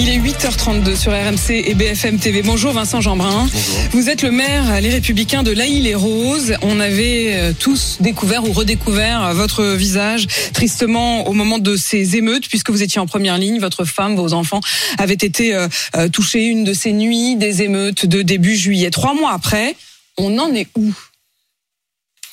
Il 0.00 0.08
est 0.08 0.18
8h32 0.18 0.96
sur 0.96 1.10
RMC 1.10 1.50
et 1.50 1.74
BFM 1.74 2.20
TV. 2.20 2.42
Bonjour 2.42 2.72
Vincent 2.72 3.00
Jeanbrun. 3.00 3.48
Vous 3.90 4.08
êtes 4.08 4.22
le 4.22 4.30
maire 4.30 4.80
Les 4.80 4.90
Républicains 4.90 5.42
de 5.42 5.50
l'Aïle-et-Rose. 5.50 6.54
On 6.62 6.78
avait 6.78 7.32
euh, 7.34 7.52
tous 7.52 7.96
découvert 7.98 8.44
ou 8.44 8.52
redécouvert 8.52 9.24
euh, 9.24 9.32
votre 9.32 9.64
visage 9.64 10.28
tristement 10.52 11.26
au 11.26 11.32
moment 11.32 11.58
de 11.58 11.74
ces 11.74 12.16
émeutes 12.16 12.48
puisque 12.48 12.70
vous 12.70 12.84
étiez 12.84 13.00
en 13.00 13.06
première 13.06 13.38
ligne. 13.38 13.58
Votre 13.58 13.84
femme, 13.84 14.14
vos 14.14 14.34
enfants 14.34 14.60
avaient 14.98 15.14
été 15.14 15.52
euh, 15.54 15.68
touchés 16.12 16.44
une 16.44 16.62
de 16.62 16.74
ces 16.74 16.92
nuits 16.92 17.34
des 17.34 17.62
émeutes 17.62 18.06
de 18.06 18.22
début 18.22 18.54
juillet. 18.54 18.90
Trois 18.90 19.14
mois 19.14 19.32
après, 19.32 19.74
on 20.16 20.38
en 20.38 20.54
est 20.54 20.68
où? 20.76 20.92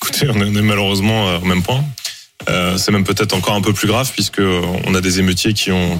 Écoutez, 0.03 0.27
on 0.29 0.39
est 0.39 0.61
malheureusement 0.61 1.37
au 1.37 1.45
même 1.45 1.63
point. 1.63 1.83
Euh, 2.49 2.77
c'est 2.77 2.91
même 2.91 3.03
peut-être 3.03 3.33
encore 3.33 3.55
un 3.55 3.61
peu 3.61 3.73
plus 3.73 3.87
grave 3.87 4.11
puisque 4.11 4.39
on 4.39 4.95
a 4.95 5.01
des 5.01 5.19
émeutiers 5.19 5.53
qui 5.53 5.71
ont 5.71 5.99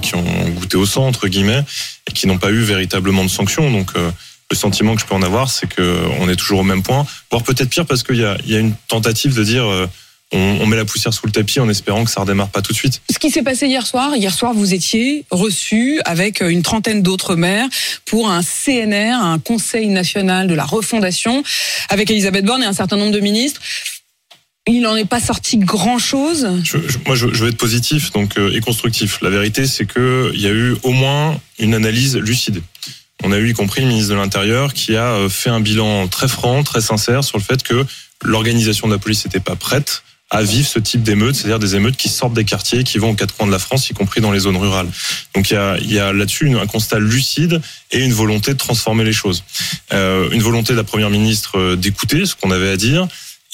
goûté 0.54 0.76
au 0.76 0.86
sang 0.86 1.06
entre 1.06 1.28
guillemets 1.28 1.64
et 2.08 2.12
qui 2.12 2.26
n'ont 2.26 2.38
pas 2.38 2.50
eu 2.50 2.60
véritablement 2.60 3.24
de 3.24 3.28
sanctions. 3.28 3.70
Donc 3.70 3.90
euh, 3.96 4.10
le 4.50 4.56
sentiment 4.56 4.94
que 4.94 5.00
je 5.00 5.06
peux 5.06 5.14
en 5.14 5.22
avoir, 5.22 5.50
c'est 5.50 5.66
que 5.66 6.04
on 6.20 6.28
est 6.28 6.36
toujours 6.36 6.60
au 6.60 6.64
même 6.64 6.82
point, 6.82 7.04
voire 7.30 7.42
peut-être 7.42 7.68
pire 7.68 7.86
parce 7.86 8.02
qu'il 8.02 8.16
y 8.16 8.54
a 8.54 8.58
une 8.58 8.74
tentative 8.88 9.34
de 9.34 9.42
dire 9.42 9.64
euh, 9.64 9.88
on, 10.32 10.58
on 10.60 10.66
met 10.66 10.76
la 10.76 10.84
poussière 10.84 11.12
sous 11.12 11.26
le 11.26 11.32
tapis 11.32 11.60
en 11.60 11.68
espérant 11.68 12.04
que 12.04 12.10
ça 12.10 12.20
redémarre 12.20 12.48
pas 12.48 12.62
tout 12.62 12.72
de 12.72 12.76
suite. 12.76 13.00
Ce 13.10 13.18
qui 13.18 13.30
s'est 13.30 13.42
passé 13.42 13.66
hier 13.66 13.86
soir, 13.86 14.16
hier 14.16 14.32
soir, 14.32 14.54
vous 14.54 14.74
étiez 14.74 15.24
reçu 15.30 16.00
avec 16.04 16.40
une 16.40 16.62
trentaine 16.62 17.02
d'autres 17.02 17.36
maires 17.36 17.68
pour 18.04 18.30
un 18.30 18.42
CNR, 18.42 19.14
un 19.14 19.38
Conseil 19.38 19.88
national 19.88 20.48
de 20.48 20.54
la 20.54 20.64
refondation, 20.64 21.42
avec 21.88 22.10
Elisabeth 22.10 22.44
Borne 22.44 22.62
et 22.62 22.66
un 22.66 22.72
certain 22.72 22.96
nombre 22.96 23.12
de 23.12 23.20
ministres. 23.20 23.60
Il 24.68 24.80
n'en 24.80 24.96
est 24.96 25.04
pas 25.04 25.20
sorti 25.20 25.58
grand-chose. 25.58 26.48
Moi, 27.06 27.14
je, 27.14 27.32
je 27.32 27.44
veux 27.44 27.50
être 27.50 27.56
positif 27.56 28.10
donc 28.10 28.36
euh, 28.36 28.52
et 28.52 28.60
constructif. 28.60 29.20
La 29.22 29.30
vérité, 29.30 29.64
c'est 29.66 29.86
que 29.86 30.32
il 30.34 30.40
y 30.40 30.46
a 30.48 30.50
eu 30.50 30.76
au 30.82 30.90
moins 30.90 31.40
une 31.60 31.72
analyse 31.72 32.16
lucide. 32.16 32.62
On 33.22 33.30
a 33.30 33.38
eu 33.38 33.50
y 33.50 33.52
compris 33.52 33.82
le 33.82 33.86
ministre 33.86 34.10
de 34.10 34.16
l'Intérieur 34.16 34.74
qui 34.74 34.96
a 34.96 35.12
euh, 35.12 35.28
fait 35.28 35.50
un 35.50 35.60
bilan 35.60 36.08
très 36.08 36.26
franc, 36.26 36.64
très 36.64 36.80
sincère 36.80 37.22
sur 37.22 37.38
le 37.38 37.44
fait 37.44 37.62
que 37.62 37.86
l'organisation 38.24 38.88
de 38.88 38.92
la 38.92 38.98
police 38.98 39.24
n'était 39.24 39.40
pas 39.40 39.54
prête 39.54 40.02
à 40.30 40.42
vivre 40.42 40.66
ce 40.66 40.80
type 40.80 41.04
d'émeutes, 41.04 41.36
c'est-à-dire 41.36 41.60
des 41.60 41.76
émeutes 41.76 41.96
qui 41.96 42.08
sortent 42.08 42.34
des 42.34 42.44
quartiers, 42.44 42.82
qui 42.82 42.98
vont 42.98 43.10
aux 43.10 43.14
quatre 43.14 43.36
coins 43.36 43.46
de 43.46 43.52
la 43.52 43.60
France, 43.60 43.88
y 43.90 43.94
compris 43.94 44.20
dans 44.20 44.32
les 44.32 44.40
zones 44.40 44.56
rurales. 44.56 44.88
Donc 45.34 45.50
il 45.50 45.54
y 45.54 45.56
a, 45.56 45.78
y 45.78 45.98
a 46.00 46.12
là-dessus 46.12 46.58
un 46.58 46.66
constat 46.66 46.98
lucide 46.98 47.60
et 47.92 48.04
une 48.04 48.12
volonté 48.12 48.52
de 48.52 48.58
transformer 48.58 49.04
les 49.04 49.12
choses. 49.12 49.44
Euh, 49.92 50.28
une 50.32 50.42
volonté 50.42 50.72
de 50.72 50.78
la 50.78 50.84
Première 50.84 51.10
ministre 51.10 51.58
euh, 51.58 51.76
d'écouter 51.76 52.26
ce 52.26 52.34
qu'on 52.34 52.50
avait 52.50 52.70
à 52.70 52.76
dire, 52.76 53.06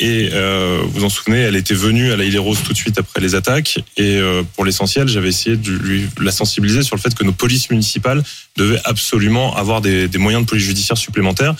et 0.02 0.30
euh, 0.32 0.82
vous 0.84 1.04
en 1.04 1.08
souvenez, 1.08 1.38
elle 1.38 1.54
était 1.54 1.74
venue 1.74 2.10
à 2.10 2.16
la 2.16 2.24
Île 2.24 2.36
Rose 2.40 2.58
tout 2.64 2.72
de 2.72 2.76
suite 2.76 2.98
après 2.98 3.20
les 3.20 3.36
attaques. 3.36 3.78
Et 3.96 4.16
euh, 4.16 4.42
pour 4.56 4.64
l'essentiel, 4.64 5.06
j'avais 5.06 5.28
essayé 5.28 5.56
de 5.56 5.70
lui 5.70 6.08
la 6.20 6.32
sensibiliser 6.32 6.82
sur 6.82 6.96
le 6.96 7.00
fait 7.00 7.14
que 7.14 7.22
nos 7.22 7.30
polices 7.30 7.70
municipales 7.70 8.24
devaient 8.56 8.80
absolument 8.82 9.54
avoir 9.56 9.80
des, 9.80 10.08
des 10.08 10.18
moyens 10.18 10.42
de 10.42 10.48
police 10.48 10.64
judiciaire 10.64 10.98
supplémentaires. 10.98 11.54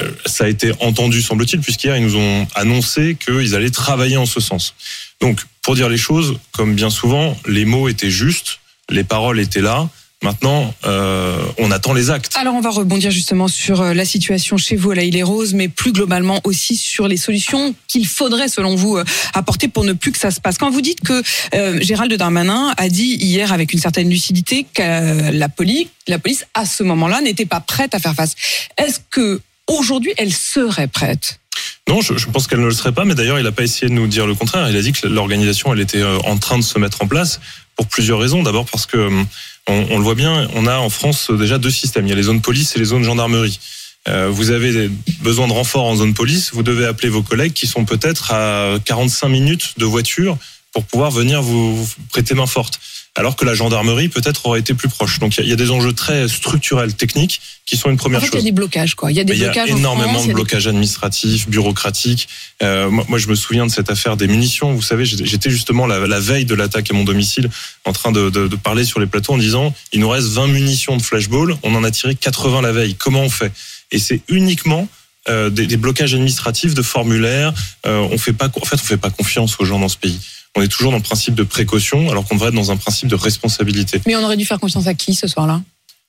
Euh, 0.00 0.10
ça 0.26 0.46
a 0.46 0.48
été 0.48 0.72
entendu, 0.80 1.22
semble-t-il, 1.22 1.60
puisqu'hier, 1.60 1.96
ils 1.96 2.02
nous 2.02 2.16
ont 2.16 2.48
annoncé 2.56 3.16
qu'ils 3.24 3.54
allaient 3.54 3.70
travailler 3.70 4.16
en 4.16 4.26
ce 4.26 4.40
sens. 4.40 4.74
Donc, 5.20 5.40
pour 5.62 5.76
dire 5.76 5.88
les 5.88 5.96
choses, 5.96 6.40
comme 6.50 6.74
bien 6.74 6.90
souvent, 6.90 7.38
les 7.46 7.64
mots 7.64 7.88
étaient 7.88 8.10
justes, 8.10 8.58
les 8.90 9.04
paroles 9.04 9.38
étaient 9.38 9.62
là. 9.62 9.88
Maintenant, 10.22 10.74
euh, 10.86 11.36
on 11.58 11.70
attend 11.70 11.92
les 11.92 12.10
actes. 12.10 12.34
Alors 12.36 12.54
on 12.54 12.62
va 12.62 12.70
rebondir 12.70 13.10
justement 13.10 13.48
sur 13.48 13.82
euh, 13.82 13.92
la 13.92 14.06
situation 14.06 14.56
chez 14.56 14.74
vous 14.74 14.92
à 14.92 14.94
la 14.94 15.04
Île 15.04 15.22
Rose, 15.22 15.52
mais 15.52 15.68
plus 15.68 15.92
globalement 15.92 16.40
aussi 16.44 16.74
sur 16.74 17.06
les 17.06 17.18
solutions 17.18 17.74
qu'il 17.86 18.06
faudrait, 18.06 18.48
selon 18.48 18.76
vous, 18.76 18.96
euh, 18.96 19.04
apporter 19.34 19.68
pour 19.68 19.84
ne 19.84 19.92
plus 19.92 20.12
que 20.12 20.18
ça 20.18 20.30
se 20.30 20.40
passe. 20.40 20.56
Quand 20.56 20.70
vous 20.70 20.80
dites 20.80 21.02
que 21.02 21.22
euh, 21.54 21.78
Gérald 21.82 22.12
Darmanin 22.14 22.72
a 22.78 22.88
dit 22.88 23.16
hier 23.20 23.52
avec 23.52 23.74
une 23.74 23.78
certaine 23.78 24.08
lucidité 24.08 24.66
que 24.72 25.30
la 25.32 25.48
police, 25.50 25.88
la 26.08 26.18
police 26.18 26.46
à 26.54 26.64
ce 26.64 26.82
moment-là 26.82 27.20
n'était 27.20 27.46
pas 27.46 27.60
prête 27.60 27.94
à 27.94 27.98
faire 27.98 28.14
face. 28.14 28.34
Est-ce 28.78 29.00
que 29.10 29.42
aujourd'hui 29.66 30.14
elle 30.16 30.32
serait 30.32 30.88
prête? 30.88 31.40
Non, 31.88 32.00
je, 32.00 32.16
je 32.16 32.26
pense 32.26 32.46
qu'elle 32.46 32.60
ne 32.60 32.66
le 32.66 32.72
serait 32.72 32.92
pas, 32.92 33.04
mais 33.04 33.14
d'ailleurs, 33.14 33.38
il 33.38 33.44
n'a 33.44 33.52
pas 33.52 33.62
essayé 33.62 33.88
de 33.88 33.94
nous 33.94 34.08
dire 34.08 34.26
le 34.26 34.34
contraire. 34.34 34.68
Il 34.68 34.76
a 34.76 34.82
dit 34.82 34.92
que 34.92 35.06
l'organisation, 35.06 35.72
elle 35.72 35.80
était 35.80 36.02
en 36.02 36.36
train 36.36 36.58
de 36.58 36.64
se 36.64 36.78
mettre 36.78 37.02
en 37.02 37.06
place 37.06 37.38
pour 37.76 37.86
plusieurs 37.86 38.18
raisons. 38.18 38.42
D'abord 38.42 38.66
parce 38.66 38.86
que, 38.86 38.96
hum, 38.96 39.26
on, 39.68 39.98
le 39.98 40.04
voit 40.04 40.14
bien, 40.14 40.48
on 40.54 40.66
a 40.66 40.78
en 40.78 40.90
France 40.90 41.30
déjà 41.30 41.58
deux 41.58 41.70
systèmes. 41.70 42.06
Il 42.06 42.10
y 42.10 42.12
a 42.12 42.16
les 42.16 42.24
zones 42.24 42.40
police 42.40 42.74
et 42.76 42.78
les 42.78 42.86
zones 42.86 43.04
gendarmerie. 43.04 43.60
Euh, 44.08 44.28
vous 44.30 44.50
avez 44.50 44.88
besoin 45.20 45.48
de 45.48 45.52
renfort 45.52 45.84
en 45.84 45.96
zone 45.96 46.14
police, 46.14 46.52
vous 46.52 46.62
devez 46.62 46.86
appeler 46.86 47.08
vos 47.08 47.22
collègues 47.22 47.52
qui 47.52 47.66
sont 47.66 47.84
peut-être 47.84 48.32
à 48.32 48.76
45 48.84 49.28
minutes 49.28 49.74
de 49.78 49.84
voiture 49.84 50.38
pour 50.72 50.84
pouvoir 50.84 51.10
venir 51.10 51.42
vous 51.42 51.88
prêter 52.10 52.34
main 52.34 52.46
forte. 52.46 52.78
Alors 53.16 53.34
que 53.36 53.44
la 53.44 53.54
gendarmerie 53.54 54.08
peut-être 54.08 54.46
aurait 54.46 54.60
été 54.60 54.74
plus 54.74 54.88
proche. 54.88 55.18
Donc 55.18 55.36
il 55.36 55.40
y 55.40 55.42
a- 55.42 55.44
il 55.46 55.50
y 55.50 55.52
a 55.52 55.56
des 55.56 55.70
enjeux 55.70 55.92
très 55.94 56.28
structurels, 56.28 56.94
techniques, 56.94 57.40
qui 57.64 57.76
sont 57.76 57.88
une 57.88 57.94
En 57.94 57.98
première 57.98 58.20
fait, 58.20 58.26
il 58.26 58.28
y 58.28 58.32
chose. 58.32 58.40
a 58.42 58.44
des 58.44 58.52
blocages, 58.52 58.94
quoi. 58.94 59.10
Il 59.10 59.16
y 59.16 59.20
a 59.20 59.24
des 59.24 59.32
Mais 59.32 59.38
il 59.38 59.42
y 59.42 59.44
blocages 59.46 59.70
a 59.70 59.74
en 59.74 59.78
énormément 59.78 60.10
France, 60.10 60.22
de 60.24 60.28
des- 60.28 60.34
blocages 60.34 60.66
administratifs, 60.66 61.48
bureaucratiques. 61.48 62.28
Euh, 62.62 62.90
moi, 62.90 63.04
moi, 63.08 63.18
je 63.18 63.26
me 63.28 63.34
souviens 63.34 63.66
de 63.66 63.70
cette 63.72 63.90
affaire 63.90 64.16
des 64.16 64.26
munitions. 64.28 64.72
Vous 64.72 64.82
savez, 64.82 65.04
j'étais 65.04 65.24
j'étais 65.26 65.50
justement 65.50 65.86
la, 65.86 66.06
la 66.06 66.20
veille 66.20 66.44
de 66.44 66.54
l'attaque 66.54 66.90
à 66.90 66.94
mon 66.94 67.04
domicile 67.04 67.48
en 67.84 67.92
train 67.92 68.12
de, 68.12 68.30
de- 68.30 68.46
de 68.48 68.56
parler 68.56 68.84
sur 68.84 69.00
les 69.00 69.06
plateaux 69.06 69.32
en 69.32 69.38
disant 69.38 69.74
il 69.92 70.00
nous 70.00 70.08
reste 70.08 70.28
20 70.28 70.46
munitions 70.48 70.96
de 70.96 71.02
flashball, 71.02 71.56
on 71.62 71.74
en 71.74 71.82
a 71.84 71.90
tiré 71.90 72.14
80 72.14 72.60
la 72.62 72.72
veille. 72.72 72.94
Comment 72.94 73.22
on 73.22 73.30
fait? 73.30 73.52
Et 73.92 73.98
c'est 73.98 74.20
uniquement 74.28 74.88
euh, 75.28 75.50
des, 75.50 75.66
des 75.66 75.76
blocages 75.76 76.14
administratifs 76.14 76.74
de 76.74 76.82
formulaires. 76.82 77.52
Euh, 77.86 78.06
on 78.12 78.16
fait 78.18 78.32
pas, 78.32 78.46
en 78.60 78.64
fait, 78.64 78.76
on 78.76 78.84
fait 78.84 78.96
pas 78.96 79.10
confiance 79.10 79.56
aux 79.58 79.64
gens 79.64 79.80
dans 79.80 79.88
ce 79.88 79.96
pays. 79.96 80.20
On 80.56 80.62
est 80.62 80.68
toujours 80.68 80.90
dans 80.90 80.96
le 80.96 81.02
principe 81.02 81.34
de 81.34 81.42
précaution, 81.42 82.10
alors 82.10 82.24
qu'on 82.24 82.34
devrait 82.34 82.48
être 82.48 82.54
dans 82.54 82.70
un 82.70 82.76
principe 82.76 83.08
de 83.08 83.14
responsabilité. 83.14 84.00
Mais 84.06 84.16
on 84.16 84.24
aurait 84.24 84.38
dû 84.38 84.46
faire 84.46 84.58
confiance 84.58 84.86
à 84.86 84.94
qui 84.94 85.14
ce 85.14 85.28
soir-là? 85.28 85.60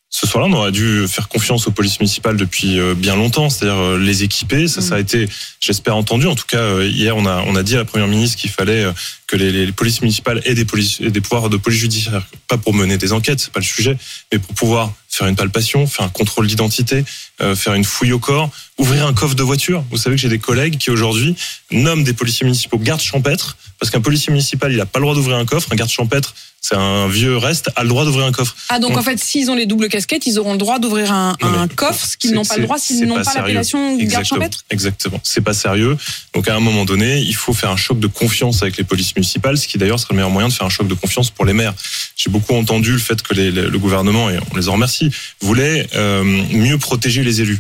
Ce 0.10 0.26
soir-là, 0.26 0.50
on 0.50 0.58
aurait 0.58 0.72
dû 0.72 1.06
faire 1.10 1.28
confiance 1.28 1.68
aux 1.68 1.72
polices 1.72 2.00
municipales 2.00 2.38
depuis 2.38 2.80
euh, 2.80 2.96
bien 2.96 3.18
longtemps, 3.18 3.50
c'est-à-dire 3.50 3.76
euh, 3.76 4.00
les 4.00 4.24
équiper. 4.24 4.70
Ça, 4.70 4.82
ça 4.82 4.96
a 4.96 5.00
été, 5.00 5.28
j'espère, 5.60 5.98
entendu. 5.98 6.28
En 6.28 6.36
tout 6.36 6.46
cas, 6.48 6.60
euh, 6.60 6.88
hier, 6.88 7.18
on 7.18 7.26
a, 7.26 7.44
on 7.46 7.58
a 7.58 7.64
dit 7.64 7.76
à 7.76 7.80
la 7.80 7.86
première 7.86 8.08
ministre 8.08 8.38
qu'il 8.38 8.50
fallait 8.50 8.86
que 9.28 9.36
les, 9.36 9.52
les 9.52 9.72
polices 9.74 10.02
municipales 10.02 10.42
aient 10.46 10.54
des, 10.54 10.64
polices, 10.64 11.02
aient 11.02 11.12
des 11.12 11.20
pouvoirs 11.20 11.50
de 11.50 11.58
police 11.58 11.82
judiciaire, 11.82 12.26
pas 12.48 12.58
pour 12.58 12.74
mener 12.74 12.98
des 12.98 13.12
enquêtes, 13.12 13.42
c'est 13.42 13.52
pas 13.52 13.60
le 13.60 13.66
sujet, 13.66 13.98
mais 14.32 14.40
pour 14.40 14.56
pouvoir 14.56 14.94
faire 15.18 15.28
une 15.28 15.36
palpation, 15.36 15.88
faire 15.88 16.06
un 16.06 16.10
contrôle 16.10 16.48
d'identité, 16.48 17.04
euh, 17.42 17.56
faire 17.56 17.74
une 17.74 17.84
fouille 17.84 18.14
au 18.14 18.20
corps, 18.20 18.50
ouvrir 18.78 19.06
un 19.08 19.14
coffre 19.14 19.36
de 19.36 19.44
voiture. 19.44 19.84
Vous 19.90 19.98
savez 19.98 20.16
que 20.16 20.22
j'ai 20.22 20.30
des 20.30 20.40
collègues 20.40 20.78
qui 20.78 20.92
aujourd'hui 20.92 21.36
nomment 21.72 22.04
des 22.04 22.14
policiers 22.14 22.46
municipaux 22.46 22.78
gardes 22.78 23.02
champêtres, 23.02 23.58
parce 23.80 23.92
qu'un 23.92 24.02
policier 24.02 24.32
municipal, 24.32 24.72
il 24.72 24.78
n'a 24.78 24.86
pas 24.86 25.00
le 25.00 25.04
droit 25.04 25.16
d'ouvrir 25.16 25.38
un 25.38 25.46
coffre. 25.46 25.70
Un 25.72 25.76
garde 25.76 25.90
champêtre, 25.90 26.36
c'est 26.70 26.76
un 26.76 27.08
vieux 27.08 27.38
reste, 27.38 27.70
a 27.78 27.84
le 27.84 27.90
droit 27.90 28.04
d'ouvrir 28.04 28.26
un 28.26 28.32
coffre. 28.32 28.56
Ah 28.70 28.80
donc 28.80 28.92
On- 28.92 28.98
en 29.00 29.02
fait, 29.04 29.18
s'ils 29.24 29.50
ont 29.50 29.56
les 29.56 29.66
doubles 29.66 29.88
casquettes, 29.88 30.26
ils 30.26 30.38
auront 30.38 30.52
le 30.52 30.58
droit 30.58 30.80
d'ouvrir 30.80 31.12
un, 31.14 31.36
coffre, 31.76 32.06
ce 32.06 32.18
qu'ils 32.18 32.34
n'ont 32.34 32.44
pas 32.44 32.58
le 32.58 32.64
droit 32.64 32.78
s'ils 32.78 33.06
n'ont 33.06 33.24
pas 33.24 33.34
l'appellation 33.36 33.80
garde 33.92 34.02
Exactement. 34.02 34.26
champêtre. 34.42 34.64
Exactement. 34.70 35.20
C'est 35.24 35.42
pas 35.42 35.54
sérieux. 35.54 35.96
Donc 36.34 36.48
à 36.50 36.56
un 36.56 36.60
moment 36.60 36.84
donné, 36.84 37.20
il 37.20 37.36
faut 37.36 37.54
faire 37.54 37.72
un 37.72 37.78
choc 37.78 38.00
de 38.00 38.08
confiance 38.08 38.62
avec 38.64 38.76
les 38.78 38.84
polices 38.84 39.16
municipales, 39.16 39.58
ce 39.58 39.68
qui 39.68 39.78
d'ailleurs 39.78 40.00
serait 40.00 40.14
le 40.14 40.18
meilleur 40.18 40.30
moyen 40.32 40.50
de 40.50 40.54
faire 40.54 40.66
un 40.66 40.70
choc 40.70 40.88
de 40.88 40.94
confiance 40.94 41.30
pour 41.30 41.46
les 41.46 41.54
maires. 41.54 41.74
J'ai 42.18 42.30
beaucoup 42.30 42.54
entendu 42.56 42.92
le 42.92 43.00
fait 43.00 43.22
que 43.22 43.34
les- 43.34 43.52
les- 43.52 43.70
le 43.70 43.80
gouvernement, 43.80 44.30
et 44.30 44.38
on 44.52 44.58
les 44.58 44.68
en 44.68 44.74
remercie, 44.74 45.10
voulait 45.42 45.88
euh, 45.96 46.24
mieux 46.24 46.78
protéger 46.78 47.24
les 47.24 47.42
élus. 47.42 47.60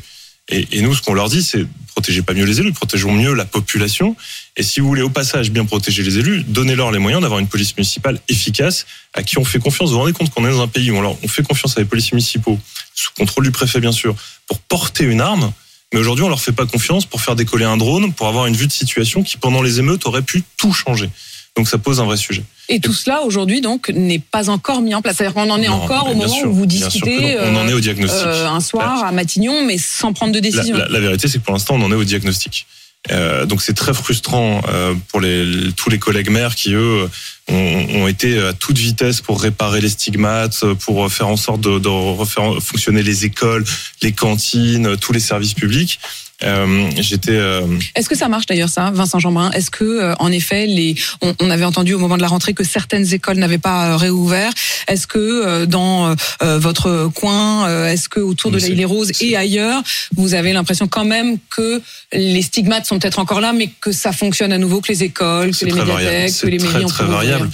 Et, 0.50 0.68
et 0.72 0.82
nous, 0.82 0.94
ce 0.96 1.02
qu'on 1.02 1.14
leur 1.14 1.30
dit, 1.30 1.44
c'est 1.44 1.66
protéger 1.98 2.22
pas 2.22 2.36
mieux 2.36 2.46
les 2.46 2.60
élus, 2.60 2.74
protégeons 2.74 3.12
mieux 3.12 3.34
la 3.34 3.46
population. 3.46 4.16
Et 4.56 4.62
si 4.62 4.80
vous 4.80 4.88
voulez 4.88 5.02
au 5.02 5.10
passage 5.10 5.50
bien 5.50 5.66
protéger 5.66 6.04
les 6.04 6.20
élus, 6.20 6.44
donnez-leur 6.44 6.92
les 6.92 7.00
moyens 7.00 7.24
d'avoir 7.24 7.40
une 7.40 7.48
police 7.48 7.76
municipale 7.76 8.20
efficace 8.30 8.86
à 9.16 9.24
qui 9.24 9.40
on 9.40 9.44
fait 9.44 9.58
confiance. 9.58 9.90
Vous 9.90 9.96
vous 9.96 10.02
rendez 10.02 10.14
compte 10.14 10.30
qu'on 10.30 10.46
est 10.46 10.52
dans 10.52 10.62
un 10.62 10.68
pays 10.68 10.92
où 10.92 10.96
on, 10.96 11.28
fait 11.28 11.42
confiance 11.42 11.76
à 11.76 11.80
les 11.80 11.88
policiers 11.88 12.14
municipaux, 12.14 12.60
sous 12.94 13.10
contrôle 13.18 13.46
du 13.46 13.52
préfet 13.52 13.80
bien 13.80 13.92
sûr, 13.92 14.16
pour 14.46 14.60
porter 14.60 15.06
une 15.06 15.22
arme. 15.22 15.52
Mais 15.92 16.00
aujourd'hui, 16.00 16.24
on 16.24 16.30
leur 16.30 16.40
fait 16.40 16.52
pas 16.52 16.68
confiance 16.68 17.08
pour 17.08 17.20
faire 17.20 17.36
décoller 17.36 17.66
un 17.66 17.78
drone, 17.78 18.14
pour 18.14 18.28
avoir 18.28 18.46
une 18.46 18.56
vue 18.56 18.68
de 18.68 18.72
situation 18.72 19.24
qui, 19.24 19.38
pendant 19.38 19.64
les 19.64 19.80
émeutes, 19.80 20.06
aurait 20.06 20.22
pu 20.22 20.44
tout 20.58 20.74
changer. 20.74 21.10
Donc 21.58 21.68
ça 21.68 21.78
pose 21.80 22.00
un 22.00 22.06
vrai 22.06 22.18
sujet. 22.18 22.44
Et 22.70 22.80
tout 22.80 22.94
cela 22.94 23.24
aujourd'hui 23.24 23.62
donc 23.62 23.90
n'est 23.90 24.20
pas 24.20 24.50
encore 24.50 24.82
mis 24.82 24.94
en 24.94 25.02
place. 25.02 25.18
C'est-à-dire 25.18 25.34
qu'on 25.34 25.50
en 25.50 25.62
est 25.62 25.68
Non, 25.68 25.82
encore 25.82 26.10
au 26.12 26.14
moment 26.16 26.28
sûr, 26.34 26.48
où 26.50 26.54
vous 26.54 26.66
discutez. 26.68 27.38
On 27.44 27.56
en 27.56 27.68
est 27.68 27.74
au 27.74 27.78
euh, 27.78 27.82
diagnostic. 27.82 28.26
euh, 28.28 28.48
un 28.48 28.60
soir 28.60 29.04
à 29.04 29.12
Matignon, 29.12 29.66
mais 29.66 29.78
sans 29.78 30.14
prendre 30.14 30.32
de 30.34 30.38
La, 30.38 30.42
décision. 30.42 30.78
la- 30.78 30.88
la 30.88 31.00
vérité, 31.00 31.28
c'est 31.28 31.40
que 31.40 31.44
pour 31.44 31.54
l'instant, 31.54 31.76
on 31.76 31.82
en 31.82 31.92
est 31.92 31.96
au 31.96 32.04
diagnostic. 32.04 32.68
Euh, 33.12 33.46
donc 33.46 33.62
c'est 33.62 33.74
très 33.74 33.94
frustrant 33.94 34.62
euh, 34.70 34.94
pour 35.10 35.22
les, 35.22 35.72
tous 35.78 35.90
les 35.90 35.98
collègues 35.98 36.30
maires 36.30 36.56
qui, 36.56 36.74
eux, 36.74 37.10
ont, 37.48 37.88
ont 38.02 38.08
été 38.08 38.38
à 38.40 38.54
toute 38.54 38.78
vitesse 38.78 39.22
pour 39.22 39.42
réparer 39.42 39.80
les 39.82 39.90
stigmates, 39.90 40.64
pour 40.82 41.10
faire 41.12 41.30
en 41.30 41.38
sorte 41.38 41.62
de, 41.62 41.80
de 41.80 41.88
refaire 41.88 42.62
fonctionner 42.62 43.04
les 43.04 43.24
écoles, 43.26 43.64
les 44.02 44.12
cantines, 44.12 44.98
tous 44.98 45.14
les 45.14 45.20
services 45.22 45.54
publics. 45.54 46.00
Euh, 46.44 46.90
J'étais. 46.98 47.32
Euh... 47.32 47.66
Est-ce 47.96 48.08
que 48.08 48.16
ça 48.16 48.28
marche 48.28 48.46
d'ailleurs 48.46 48.70
ça, 48.70 48.92
Vincent 48.92 49.18
Jeanbrun? 49.18 49.50
Est-ce 49.52 49.72
que 49.72 49.84
euh, 49.84 50.14
en 50.20 50.32
effet, 50.32 50.68
les, 50.68 50.96
on, 51.22 51.34
on, 51.40 51.50
avait 51.50 51.66
entendu 51.66 51.96
au 51.96 52.00
moment 52.00 52.16
de 52.16 52.22
la 52.22 52.28
rentrée 52.28 52.54
que 52.54 52.64
certaines 52.64 53.12
écoles 53.12 53.38
n'avaient 53.38 53.58
pas 53.58 53.98
réouvert? 53.98 54.52
Est-ce 54.88 55.08
que 55.08 55.66
dans 55.66 56.16
votre 56.42 57.10
coin, 57.14 57.88
est-ce 57.88 58.08
que 58.08 58.20
autour 58.20 58.52
de 58.52 58.60
la 58.60 58.68
île 58.68 58.86
Rose 58.86 59.12
et 59.22 59.36
ailleurs, 59.36 59.82
vous 60.16 60.34
avez 60.34 60.54
l'impression 60.54 60.88
quand 60.88 61.06
même 61.06 61.38
que 61.50 61.82
les 62.14 62.42
stigmates 62.42 62.86
sont 62.86 63.00
peut-être 63.00 63.20
encore 63.20 63.42
là, 63.42 63.54
mais 63.54 63.70
que 63.82 63.92
ça 63.92 64.12
fonctionne 64.12 64.52
à 64.52 64.58
nouveau, 64.58 64.82
que 64.82 64.90
les 64.90 65.04
écoles, 65.04 65.56
que 65.56 65.66
les 65.66 65.74
médiathèques, 65.74 66.34
que 66.40 66.48
les 66.48 66.60
mairies 66.60 66.86
ont 66.86 66.90
très 66.90 67.06
variable. 67.06 67.50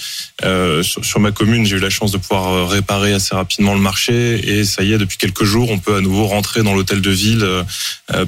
Sur, 0.84 1.06
sur, 1.06 1.20
ma 1.20 1.32
commune, 1.32 1.66
j'ai 1.66 1.78
eu 1.78 1.80
la 1.80 1.90
chance 1.90 2.12
de 2.12 2.18
pouvoir 2.18 2.70
réparer 2.70 3.14
assez 3.14 3.34
rapidement 3.34 3.74
le 3.74 3.80
marché 3.80 4.60
et 4.60 4.66
ça 4.66 4.84
y 4.84 4.94
est, 4.94 4.98
depuis 4.98 5.18
quelques 5.18 5.46
jours, 5.46 5.72
on 5.72 5.80
peut 5.80 5.96
à 5.96 6.02
nouveau 6.02 6.28
rentrer 6.28 6.64
dans 6.64 6.76
l'hôtel 6.76 7.02
de 7.02 7.12
ville 7.12 7.48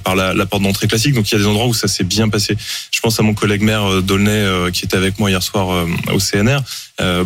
par 0.04 0.16
la, 0.16 0.34
la 0.34 0.45
porte 0.46 0.64
d'entrée 0.64 0.88
classique. 0.88 1.14
Donc 1.14 1.30
il 1.30 1.34
y 1.34 1.36
a 1.36 1.40
des 1.40 1.48
endroits 1.48 1.68
où 1.68 1.74
ça 1.74 1.88
s'est 1.88 2.04
bien 2.04 2.30
passé. 2.30 2.56
Je 2.92 3.00
pense 3.00 3.20
à 3.20 3.24
mon 3.24 3.34
collègue 3.34 3.62
maire 3.62 3.86
euh, 3.86 4.02
Dolnay 4.02 4.32
euh, 4.32 4.72
qui 4.72 4.86
était 4.86 4.98
avec 4.98 5.20
moi 5.20 5.30
hier 5.30 5.44
soir 5.44 5.72
euh, 5.72 5.88
au 6.14 6.20
CNR, 6.20 6.60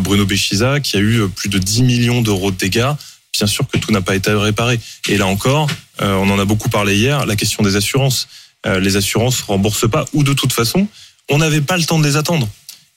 Bruno 0.00 0.26
Béchiza, 0.26 0.80
qui 0.80 0.96
a 0.96 1.00
eu 1.00 1.28
plus 1.28 1.48
de 1.48 1.58
10 1.58 1.82
millions 1.82 2.22
d'euros 2.22 2.50
de 2.50 2.56
dégâts. 2.56 2.90
Bien 3.32 3.46
sûr 3.46 3.66
que 3.68 3.78
tout 3.78 3.92
n'a 3.92 4.00
pas 4.00 4.16
été 4.16 4.32
réparé. 4.32 4.80
Et 5.08 5.16
là 5.16 5.26
encore, 5.26 5.68
on 6.00 6.28
en 6.28 6.38
a 6.38 6.44
beaucoup 6.44 6.68
parlé 6.68 6.96
hier, 6.96 7.24
la 7.26 7.36
question 7.36 7.62
des 7.62 7.76
assurances. 7.76 8.26
Les 8.66 8.96
assurances 8.96 9.40
remboursent 9.42 9.88
pas, 9.88 10.04
ou 10.12 10.24
de 10.24 10.32
toute 10.32 10.52
façon, 10.52 10.88
on 11.30 11.38
n'avait 11.38 11.60
pas 11.60 11.76
le 11.76 11.84
temps 11.84 11.98
de 11.98 12.04
les 12.04 12.16
attendre. 12.16 12.48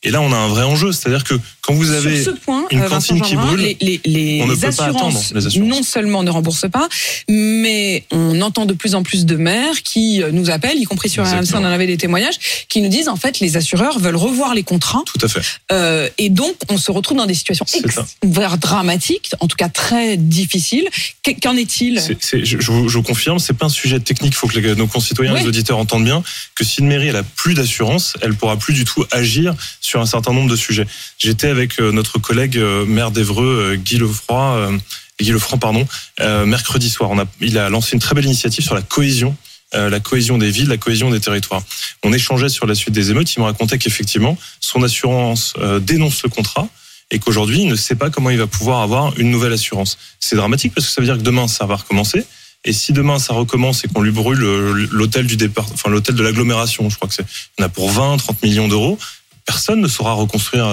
Et 0.03 0.11
là, 0.11 0.21
on 0.21 0.31
a 0.31 0.35
un 0.35 0.47
vrai 0.47 0.63
enjeu, 0.63 0.91
c'est-à-dire 0.91 1.23
que 1.23 1.35
quand 1.61 1.73
vous 1.73 1.91
avez 1.91 2.21
point, 2.43 2.65
une 2.71 2.83
cantine 2.83 3.21
qui 3.21 3.37
brûle, 3.37 3.61
les, 3.61 3.77
les, 3.79 4.01
les, 4.03 4.41
on 4.43 4.47
ne 4.47 4.55
peut 4.55 4.69
pas 4.75 4.85
attendre 4.85 5.17
les 5.33 5.47
assurances. 5.47 5.69
Non 5.69 5.81
seulement 5.81 6.21
ne 6.21 6.29
remboursent 6.29 6.69
pas, 6.69 6.89
mais 7.29 8.03
on 8.11 8.41
entend 8.41 8.65
de 8.65 8.73
plus 8.73 8.95
en 8.95 9.03
plus 9.03 9.25
de 9.25 9.37
maires 9.37 9.81
qui 9.81 10.21
euh, 10.21 10.31
nous 10.31 10.49
appellent, 10.49 10.77
y 10.77 10.83
compris 10.83 11.07
sur 11.07 11.25
RMC, 11.25 11.53
on 11.53 11.59
en 11.59 11.63
avait 11.63 11.87
des 11.87 11.95
témoignages, 11.95 12.65
qui 12.67 12.81
nous 12.81 12.89
disent 12.89 13.07
en 13.07 13.15
fait 13.15 13.39
les 13.39 13.55
assureurs 13.55 13.97
veulent 13.97 14.17
revoir 14.17 14.53
les 14.55 14.63
contrats. 14.63 15.03
Tout 15.05 15.25
à 15.25 15.29
fait. 15.29 15.41
Euh, 15.71 16.09
et 16.17 16.29
donc 16.29 16.55
on 16.69 16.77
se 16.77 16.91
retrouve 16.91 17.17
dans 17.17 17.25
des 17.25 17.33
situations 17.33 17.65
dramatiques, 18.23 19.31
en 19.39 19.47
tout 19.47 19.55
cas 19.55 19.69
très 19.69 20.17
difficiles. 20.17 20.89
Qu'en 21.41 21.55
est-il? 21.55 21.97
Est, 21.97 22.43
je, 22.43 22.59
je, 22.59 22.71
vous 22.71 23.03
confirme, 23.03 23.39
c'est 23.39 23.53
pas 23.53 23.67
un 23.67 23.69
sujet 23.69 24.01
technique. 24.01 24.33
Il 24.33 24.35
faut 24.35 24.47
que 24.47 24.59
les, 24.59 24.75
nos 24.75 24.87
concitoyens, 24.87 25.33
oui. 25.33 25.41
les 25.41 25.47
auditeurs 25.47 25.77
entendent 25.77 26.03
bien 26.03 26.23
que 26.55 26.65
si 26.65 26.81
une 26.81 26.87
mairie 26.87 27.07
elle 27.07 27.15
a 27.15 27.23
plus 27.23 27.53
d'assurance, 27.53 28.15
elle 28.21 28.35
pourra 28.35 28.57
plus 28.57 28.73
du 28.73 28.83
tout 28.83 29.05
agir 29.11 29.55
sur 29.79 29.92
un 29.99 30.05
certain 30.05 30.33
nombre 30.33 30.49
de 30.49 30.55
sujets. 30.55 30.85
J'étais 31.17 31.47
avec 31.47 31.79
euh, 31.79 31.91
notre 31.91 32.19
collègue 32.19 32.57
euh, 32.57 32.85
maire 32.85 33.11
d'Evreux, 33.11 33.75
Guy 33.75 33.97
Lefroy, 33.97 34.71
Guy 35.19 35.31
Lefranc, 35.31 35.57
pardon, 35.57 35.87
mercredi 36.19 36.89
soir. 36.89 37.11
Il 37.39 37.57
a 37.57 37.69
lancé 37.69 37.93
une 37.93 37.99
très 37.99 38.15
belle 38.15 38.25
initiative 38.25 38.63
sur 38.63 38.75
la 38.75 38.81
cohésion 38.81 39.35
la 39.75 39.99
cohésion 39.99 40.37
des 40.37 40.51
villes, 40.51 40.69
la 40.69 40.77
cohésion 40.77 41.09
des 41.09 41.19
territoires. 41.19 41.63
On 42.03 42.13
échangeait 42.13 42.49
sur 42.49 42.67
la 42.67 42.75
suite 42.75 42.93
des 42.93 43.09
émeutes. 43.09 43.33
Il 43.33 43.39
me 43.39 43.45
racontait 43.45 43.79
qu'effectivement, 43.79 44.37
son 44.59 44.83
assurance 44.83 45.55
dénonce 45.81 46.21
le 46.21 46.29
contrat 46.29 46.67
et 47.09 47.17
qu'aujourd'hui, 47.17 47.61
il 47.61 47.67
ne 47.67 47.75
sait 47.75 47.95
pas 47.95 48.11
comment 48.11 48.29
il 48.29 48.37
va 48.37 48.45
pouvoir 48.45 48.81
avoir 48.81 49.17
une 49.17 49.31
nouvelle 49.31 49.53
assurance. 49.53 49.97
C'est 50.19 50.35
dramatique 50.35 50.75
parce 50.75 50.85
que 50.85 50.93
ça 50.93 51.01
veut 51.01 51.07
dire 51.07 51.17
que 51.17 51.23
demain, 51.23 51.47
ça 51.47 51.65
va 51.65 51.77
recommencer. 51.77 52.23
Et 52.65 52.73
si 52.73 52.93
demain 52.93 53.19
ça 53.19 53.33
recommence 53.33 53.83
et 53.83 53.87
qu'on 53.87 54.01
lui 54.01 54.11
brûle 54.11 54.39
l'hôtel 54.91 55.27
du 55.27 55.35
départ, 55.35 55.67
enfin 55.73 55.89
l'hôtel 55.89 56.15
de 56.15 56.23
l'agglomération, 56.23 56.89
je 56.89 56.95
crois 56.95 57.09
que 57.09 57.15
c'est, 57.15 57.25
on 57.59 57.63
a 57.63 57.69
pour 57.69 57.89
20, 57.89 58.17
30 58.17 58.41
millions 58.43 58.67
d'euros, 58.67 58.97
personne 59.45 59.81
ne 59.81 59.87
saura 59.87 60.13
reconstruire 60.13 60.65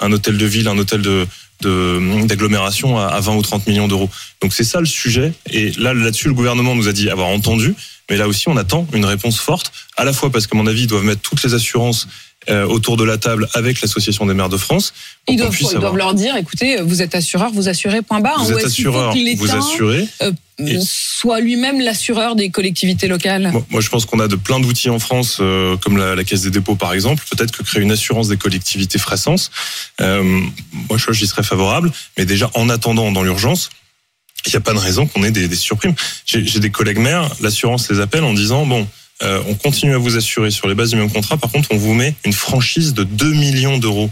un 0.00 0.12
hôtel 0.12 0.36
de 0.38 0.46
ville, 0.46 0.68
un 0.68 0.78
hôtel 0.78 1.02
de 1.02 1.26
d'agglomération 1.62 2.98
à 2.98 3.20
20 3.20 3.36
ou 3.36 3.42
30 3.42 3.66
millions 3.66 3.88
d'euros. 3.88 4.10
Donc 4.42 4.52
c'est 4.52 4.64
ça 4.64 4.80
le 4.80 4.86
sujet. 4.86 5.32
Et 5.50 5.70
là, 5.72 5.94
là-dessus, 5.94 6.28
le 6.28 6.34
gouvernement 6.34 6.74
nous 6.74 6.88
a 6.88 6.92
dit 6.92 7.08
avoir 7.08 7.28
entendu, 7.28 7.74
mais 8.10 8.16
là 8.16 8.28
aussi, 8.28 8.48
on 8.48 8.56
attend 8.56 8.86
une 8.92 9.04
réponse 9.04 9.38
forte, 9.38 9.72
à 9.96 10.04
la 10.04 10.12
fois 10.12 10.30
parce 10.30 10.46
qu'à 10.46 10.56
mon 10.56 10.66
avis, 10.66 10.82
ils 10.82 10.86
doivent 10.86 11.04
mettre 11.04 11.22
toutes 11.22 11.42
les 11.42 11.54
assurances 11.54 12.06
euh, 12.50 12.66
autour 12.66 12.98
de 12.98 13.04
la 13.04 13.16
table 13.16 13.48
avec 13.54 13.80
l'association 13.80 14.26
des 14.26 14.34
maires 14.34 14.50
de 14.50 14.58
France. 14.58 14.92
Ils 15.28 15.38
doivent, 15.38 15.56
ils 15.58 15.78
doivent 15.78 15.96
leur 15.96 16.12
dire, 16.12 16.36
écoutez, 16.36 16.76
vous 16.82 17.00
êtes 17.00 17.14
assureur, 17.14 17.50
vous 17.52 17.68
assurez 17.68 18.02
point 18.02 18.20
barre. 18.20 18.44
Vous 18.44 18.52
êtes 18.52 18.66
assureur, 18.66 19.14
vous 19.36 19.54
assurez. 19.54 20.06
Euh, 20.20 20.32
et... 20.58 20.78
soit 20.82 21.40
lui-même 21.40 21.80
l'assureur 21.80 22.36
des 22.36 22.50
collectivités 22.50 23.08
locales. 23.08 23.50
Moi, 23.50 23.64
moi 23.70 23.80
je 23.80 23.88
pense 23.88 24.04
qu'on 24.04 24.20
a 24.20 24.28
de 24.28 24.36
plein 24.36 24.60
d'outils 24.60 24.90
en 24.90 24.98
France, 24.98 25.38
euh, 25.40 25.78
comme 25.78 25.96
la, 25.96 26.14
la, 26.14 26.24
Caisse 26.24 26.42
des 26.42 26.50
dépôts 26.50 26.76
par 26.76 26.92
exemple. 26.92 27.24
Peut-être 27.30 27.50
que 27.50 27.62
créer 27.62 27.82
une 27.82 27.92
assurance 27.92 28.28
des 28.28 28.36
collectivités 28.36 28.98
ferait 28.98 29.16
sens. 29.16 29.50
Euh, 30.02 30.22
moi, 30.90 30.98
je 30.98 31.12
j'y 31.12 31.26
serais 31.26 31.42
favorable. 31.42 31.90
Mais 32.18 32.26
déjà, 32.26 32.50
en 32.54 32.68
attendant, 32.68 33.10
dans 33.10 33.22
l'urgence, 33.22 33.70
il 34.46 34.50
n'y 34.50 34.56
a 34.56 34.60
pas 34.60 34.72
de 34.72 34.78
raison 34.78 35.06
qu'on 35.06 35.24
ait 35.24 35.30
des, 35.30 35.48
des 35.48 35.56
surprimes. 35.56 35.94
J'ai 36.26 36.60
des 36.60 36.70
collègues 36.70 36.98
maires, 36.98 37.30
l'assurance 37.40 37.90
les 37.90 38.00
appelle 38.00 38.24
en 38.24 38.34
disant 38.34 38.66
bon. 38.66 38.86
Euh, 39.22 39.40
on 39.48 39.54
continue 39.54 39.94
à 39.94 39.98
vous 39.98 40.16
assurer 40.16 40.50
sur 40.50 40.66
les 40.66 40.74
bases 40.74 40.90
du 40.90 40.96
même 40.96 41.10
contrat. 41.10 41.36
Par 41.36 41.50
contre, 41.50 41.68
on 41.70 41.76
vous 41.76 41.94
met 41.94 42.14
une 42.24 42.32
franchise 42.32 42.94
de 42.94 43.04
2 43.04 43.32
millions 43.32 43.78
d'euros. 43.78 44.10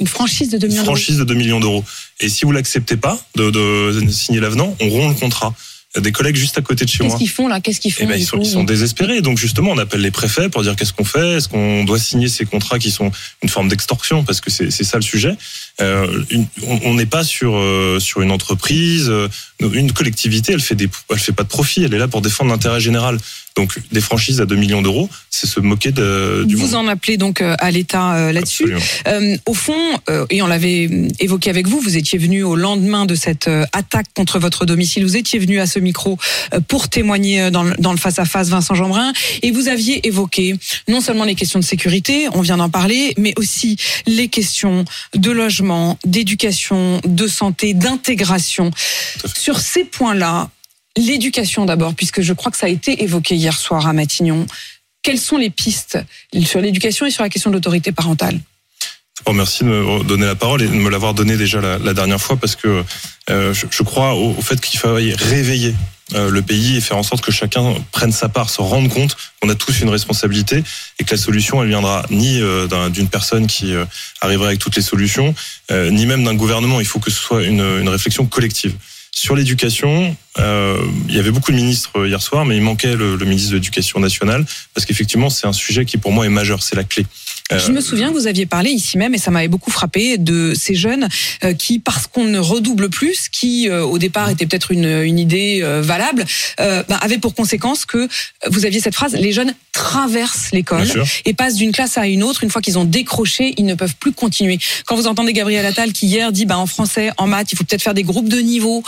Une 0.00 0.06
franchise 0.06 0.50
de 0.50 0.58
2 0.58 0.68
millions 0.68 0.82
d'euros. 0.82 0.94
franchise 0.96 1.18
de 1.18 1.24
2 1.24 1.34
millions 1.34 1.60
d'euros. 1.60 1.84
Et 2.20 2.28
si 2.28 2.44
vous 2.44 2.52
l'acceptez 2.52 2.96
pas 2.96 3.18
de, 3.34 3.50
de, 3.50 4.10
signer 4.10 4.40
l'avenant, 4.40 4.76
on 4.80 4.88
rompt 4.88 5.08
le 5.08 5.18
contrat 5.18 5.54
des 6.00 6.12
collègues 6.12 6.36
juste 6.36 6.58
à 6.58 6.62
côté 6.62 6.84
de 6.84 6.90
chez 6.90 7.04
moi. 7.04 7.12
Qu'est-ce 7.12 7.18
qu'ils 7.18 7.30
font 7.30 7.48
là? 7.48 7.60
Qu'est-ce 7.60 7.80
qu'ils 7.80 7.92
font 7.92 8.04
eh 8.04 8.06
ben, 8.06 8.16
ils, 8.16 8.24
sont, 8.24 8.38
ils, 8.38 8.46
sont, 8.46 8.64
désespérés. 8.64 9.20
Donc 9.20 9.38
justement, 9.38 9.70
on 9.70 9.78
appelle 9.78 10.00
les 10.00 10.10
préfets 10.10 10.48
pour 10.48 10.62
dire 10.62 10.74
qu'est-ce 10.74 10.92
qu'on 10.92 11.04
fait? 11.04 11.36
Est-ce 11.36 11.48
qu'on 11.48 11.84
doit 11.84 11.98
signer 11.98 12.28
ces 12.28 12.44
contrats 12.44 12.78
qui 12.78 12.90
sont 12.90 13.12
une 13.42 13.48
forme 13.48 13.68
d'extorsion? 13.68 14.24
Parce 14.24 14.40
que 14.40 14.50
c'est 14.50 14.70
ça 14.70 14.96
le 14.96 15.02
sujet. 15.02 15.36
Euh, 15.80 16.24
une, 16.30 16.46
on 16.66 16.94
n'est 16.94 17.06
pas 17.06 17.24
sur 17.24 17.56
euh, 17.56 17.98
sur 18.00 18.22
une 18.22 18.30
entreprise, 18.30 19.08
euh, 19.08 19.28
une 19.60 19.92
collectivité. 19.92 20.52
Elle 20.52 20.60
fait 20.60 20.74
des, 20.74 20.88
elle 21.10 21.18
fait 21.18 21.32
pas 21.32 21.44
de 21.44 21.48
profit. 21.48 21.84
Elle 21.84 21.94
est 21.94 21.98
là 21.98 22.08
pour 22.08 22.22
défendre 22.22 22.50
l'intérêt 22.50 22.80
général. 22.80 23.18
Donc 23.56 23.78
des 23.92 24.00
franchises 24.00 24.40
à 24.40 24.46
2 24.46 24.56
millions 24.56 24.82
d'euros, 24.82 25.08
c'est 25.30 25.46
se 25.46 25.60
moquer 25.60 25.92
de, 25.92 26.44
du 26.44 26.56
Vous 26.56 26.72
monde. 26.72 26.86
en 26.86 26.88
appelez 26.88 27.16
donc 27.16 27.40
à 27.40 27.70
l'État 27.70 28.32
là-dessus. 28.32 28.74
Euh, 29.06 29.36
au 29.46 29.54
fond, 29.54 29.78
euh, 30.10 30.26
et 30.30 30.42
on 30.42 30.46
l'avait 30.46 30.90
évoqué 31.20 31.50
avec 31.50 31.68
vous, 31.68 31.78
vous 31.80 31.96
étiez 31.96 32.18
venu 32.18 32.42
au 32.42 32.56
lendemain 32.56 33.06
de 33.06 33.14
cette 33.14 33.48
attaque 33.72 34.06
contre 34.14 34.38
votre 34.38 34.64
domicile, 34.66 35.04
vous 35.04 35.16
étiez 35.16 35.38
venu 35.38 35.60
à 35.60 35.66
ce 35.66 35.78
micro 35.78 36.18
pour 36.68 36.88
témoigner 36.88 37.50
dans 37.50 37.62
le, 37.62 37.74
dans 37.78 37.92
le 37.92 37.98
face-à-face 37.98 38.48
Vincent 38.48 38.74
Jeanbrun, 38.74 39.12
et 39.42 39.52
vous 39.52 39.68
aviez 39.68 40.06
évoqué 40.06 40.56
non 40.88 41.00
seulement 41.00 41.24
les 41.24 41.34
questions 41.36 41.60
de 41.60 41.64
sécurité, 41.64 42.28
on 42.32 42.40
vient 42.40 42.56
d'en 42.56 42.70
parler, 42.70 43.14
mais 43.18 43.34
aussi 43.36 43.76
les 44.06 44.28
questions 44.28 44.84
de 45.14 45.30
logement, 45.30 45.98
d'éducation, 46.04 47.00
de 47.04 47.26
santé, 47.28 47.74
d'intégration. 47.74 48.70
Sur 49.36 49.60
ces 49.60 49.84
points-là, 49.84 50.50
L'éducation 50.96 51.64
d'abord, 51.64 51.94
puisque 51.94 52.20
je 52.20 52.32
crois 52.32 52.52
que 52.52 52.58
ça 52.58 52.66
a 52.66 52.68
été 52.68 53.02
évoqué 53.02 53.34
hier 53.34 53.58
soir 53.58 53.86
à 53.86 53.92
Matignon. 53.92 54.46
Quelles 55.02 55.18
sont 55.18 55.36
les 55.36 55.50
pistes 55.50 55.98
sur 56.44 56.60
l'éducation 56.60 57.04
et 57.04 57.10
sur 57.10 57.22
la 57.22 57.28
question 57.28 57.50
de 57.50 57.56
l'autorité 57.56 57.92
parentale? 57.92 58.40
Merci 59.32 59.64
de 59.64 59.68
me 59.68 60.04
donner 60.04 60.26
la 60.26 60.34
parole 60.34 60.62
et 60.62 60.66
de 60.66 60.72
me 60.72 60.90
l'avoir 60.90 61.14
donné 61.14 61.36
déjà 61.36 61.60
la, 61.60 61.94
dernière 61.94 62.20
fois 62.20 62.36
parce 62.36 62.56
que 62.56 62.84
euh, 63.30 63.54
je, 63.54 63.82
crois 63.82 64.14
au, 64.14 64.34
fait 64.40 64.60
qu'il 64.60 64.78
faille 64.78 65.14
réveiller 65.14 65.74
euh, 66.14 66.30
le 66.30 66.42
pays 66.42 66.76
et 66.76 66.80
faire 66.80 66.98
en 66.98 67.02
sorte 67.02 67.24
que 67.24 67.32
chacun 67.32 67.74
prenne 67.90 68.12
sa 68.12 68.28
part, 68.28 68.50
se 68.50 68.60
rende 68.60 68.88
compte 68.90 69.16
qu'on 69.40 69.48
a 69.48 69.54
tous 69.54 69.80
une 69.80 69.88
responsabilité 69.88 70.62
et 70.98 71.04
que 71.04 71.10
la 71.12 71.16
solution 71.16 71.62
elle 71.62 71.68
viendra 71.68 72.04
ni 72.10 72.40
euh, 72.40 72.68
d'une 72.90 73.08
personne 73.08 73.46
qui 73.46 73.74
arriverait 74.20 74.48
avec 74.48 74.58
toutes 74.58 74.76
les 74.76 74.82
solutions, 74.82 75.34
ni 75.70 76.06
même 76.06 76.24
d'un 76.24 76.34
gouvernement. 76.34 76.80
Il 76.80 76.86
faut 76.86 77.00
que 77.00 77.10
ce 77.10 77.20
soit 77.20 77.42
une 77.42 77.88
réflexion 77.88 78.26
collective. 78.26 78.74
Sur 79.14 79.36
l'éducation, 79.36 80.16
euh, 80.38 80.76
il 81.08 81.14
y 81.14 81.20
avait 81.20 81.30
beaucoup 81.30 81.52
de 81.52 81.56
ministres 81.56 82.04
hier 82.04 82.20
soir, 82.20 82.44
mais 82.44 82.56
il 82.56 82.62
manquait 82.62 82.96
le, 82.96 83.14
le 83.14 83.24
ministre 83.24 83.50
de 83.50 83.54
l'Éducation 83.54 84.00
nationale 84.00 84.44
parce 84.74 84.84
qu'effectivement, 84.84 85.30
c'est 85.30 85.46
un 85.46 85.52
sujet 85.52 85.84
qui 85.84 85.98
pour 85.98 86.10
moi 86.10 86.26
est 86.26 86.30
majeur, 86.30 86.64
c'est 86.64 86.74
la 86.74 86.82
clé. 86.82 87.06
Euh, 87.52 87.58
Je 87.58 87.72
me 87.72 87.82
souviens 87.82 88.08
que 88.08 88.14
vous 88.14 88.26
aviez 88.26 88.46
parlé 88.46 88.70
ici 88.70 88.96
même, 88.96 89.14
et 89.14 89.18
ça 89.18 89.30
m'avait 89.30 89.48
beaucoup 89.48 89.70
frappé, 89.70 90.16
de 90.16 90.54
ces 90.54 90.74
jeunes 90.74 91.08
euh, 91.44 91.52
qui, 91.52 91.78
parce 91.78 92.06
qu'on 92.06 92.24
ne 92.24 92.38
redouble 92.38 92.88
plus, 92.88 93.28
qui 93.28 93.68
euh, 93.68 93.84
au 93.84 93.98
départ 93.98 94.30
était 94.30 94.46
peut-être 94.46 94.72
une, 94.72 95.02
une 95.02 95.18
idée 95.18 95.60
euh, 95.62 95.82
valable, 95.82 96.24
bah, 96.58 96.98
avait 97.00 97.18
pour 97.18 97.34
conséquence 97.34 97.84
que 97.84 98.08
vous 98.48 98.64
aviez 98.64 98.80
cette 98.80 98.94
phrase 98.94 99.12
les 99.14 99.32
jeunes 99.32 99.54
traversent 99.72 100.50
l'école 100.52 100.86
et 101.24 101.34
passent 101.34 101.56
d'une 101.56 101.72
classe 101.72 101.98
à 101.98 102.06
une 102.06 102.22
autre. 102.22 102.44
Une 102.44 102.50
fois 102.50 102.62
qu'ils 102.62 102.78
ont 102.78 102.84
décroché, 102.84 103.54
ils 103.58 103.66
ne 103.66 103.74
peuvent 103.74 103.96
plus 103.96 104.12
continuer. 104.12 104.58
Quand 104.86 104.96
vous 104.96 105.06
entendez 105.06 105.32
Gabriel 105.32 105.66
Attal 105.66 105.92
qui 105.92 106.06
hier 106.06 106.32
dit 106.32 106.46
bah, 106.46 106.58
en 106.58 106.66
français, 106.66 107.10
en 107.18 107.26
maths, 107.26 107.52
il 107.52 107.58
faut 107.58 107.64
peut-être 107.64 107.82
faire 107.82 107.94
des 107.94 108.04
groupes 108.04 108.28
de 108.28 108.38
niveau. 108.38 108.82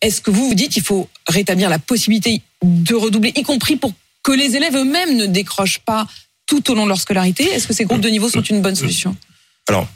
Est-ce 0.00 0.20
que 0.20 0.30
vous 0.30 0.48
vous 0.48 0.54
dites 0.54 0.72
qu'il 0.72 0.84
faut 0.84 1.08
rétablir 1.26 1.68
la 1.68 1.78
possibilité 1.78 2.42
de 2.62 2.94
redoubler, 2.94 3.32
y 3.34 3.42
compris 3.42 3.76
pour 3.76 3.92
que 4.22 4.32
les 4.32 4.56
élèves 4.56 4.76
eux-mêmes 4.76 5.16
ne 5.16 5.26
décrochent 5.26 5.80
pas 5.80 6.06
tout 6.48 6.72
au 6.72 6.74
long 6.74 6.84
de 6.84 6.88
leur 6.88 6.98
scolarité 6.98 7.44
Est-ce 7.44 7.68
que 7.68 7.74
ces 7.74 7.84
groupes 7.84 8.00
de 8.00 8.08
niveau 8.08 8.28
sont 8.28 8.42
une 8.42 8.60
bonne 8.60 8.74
solution? 8.74 9.14
Alors, 9.68 9.86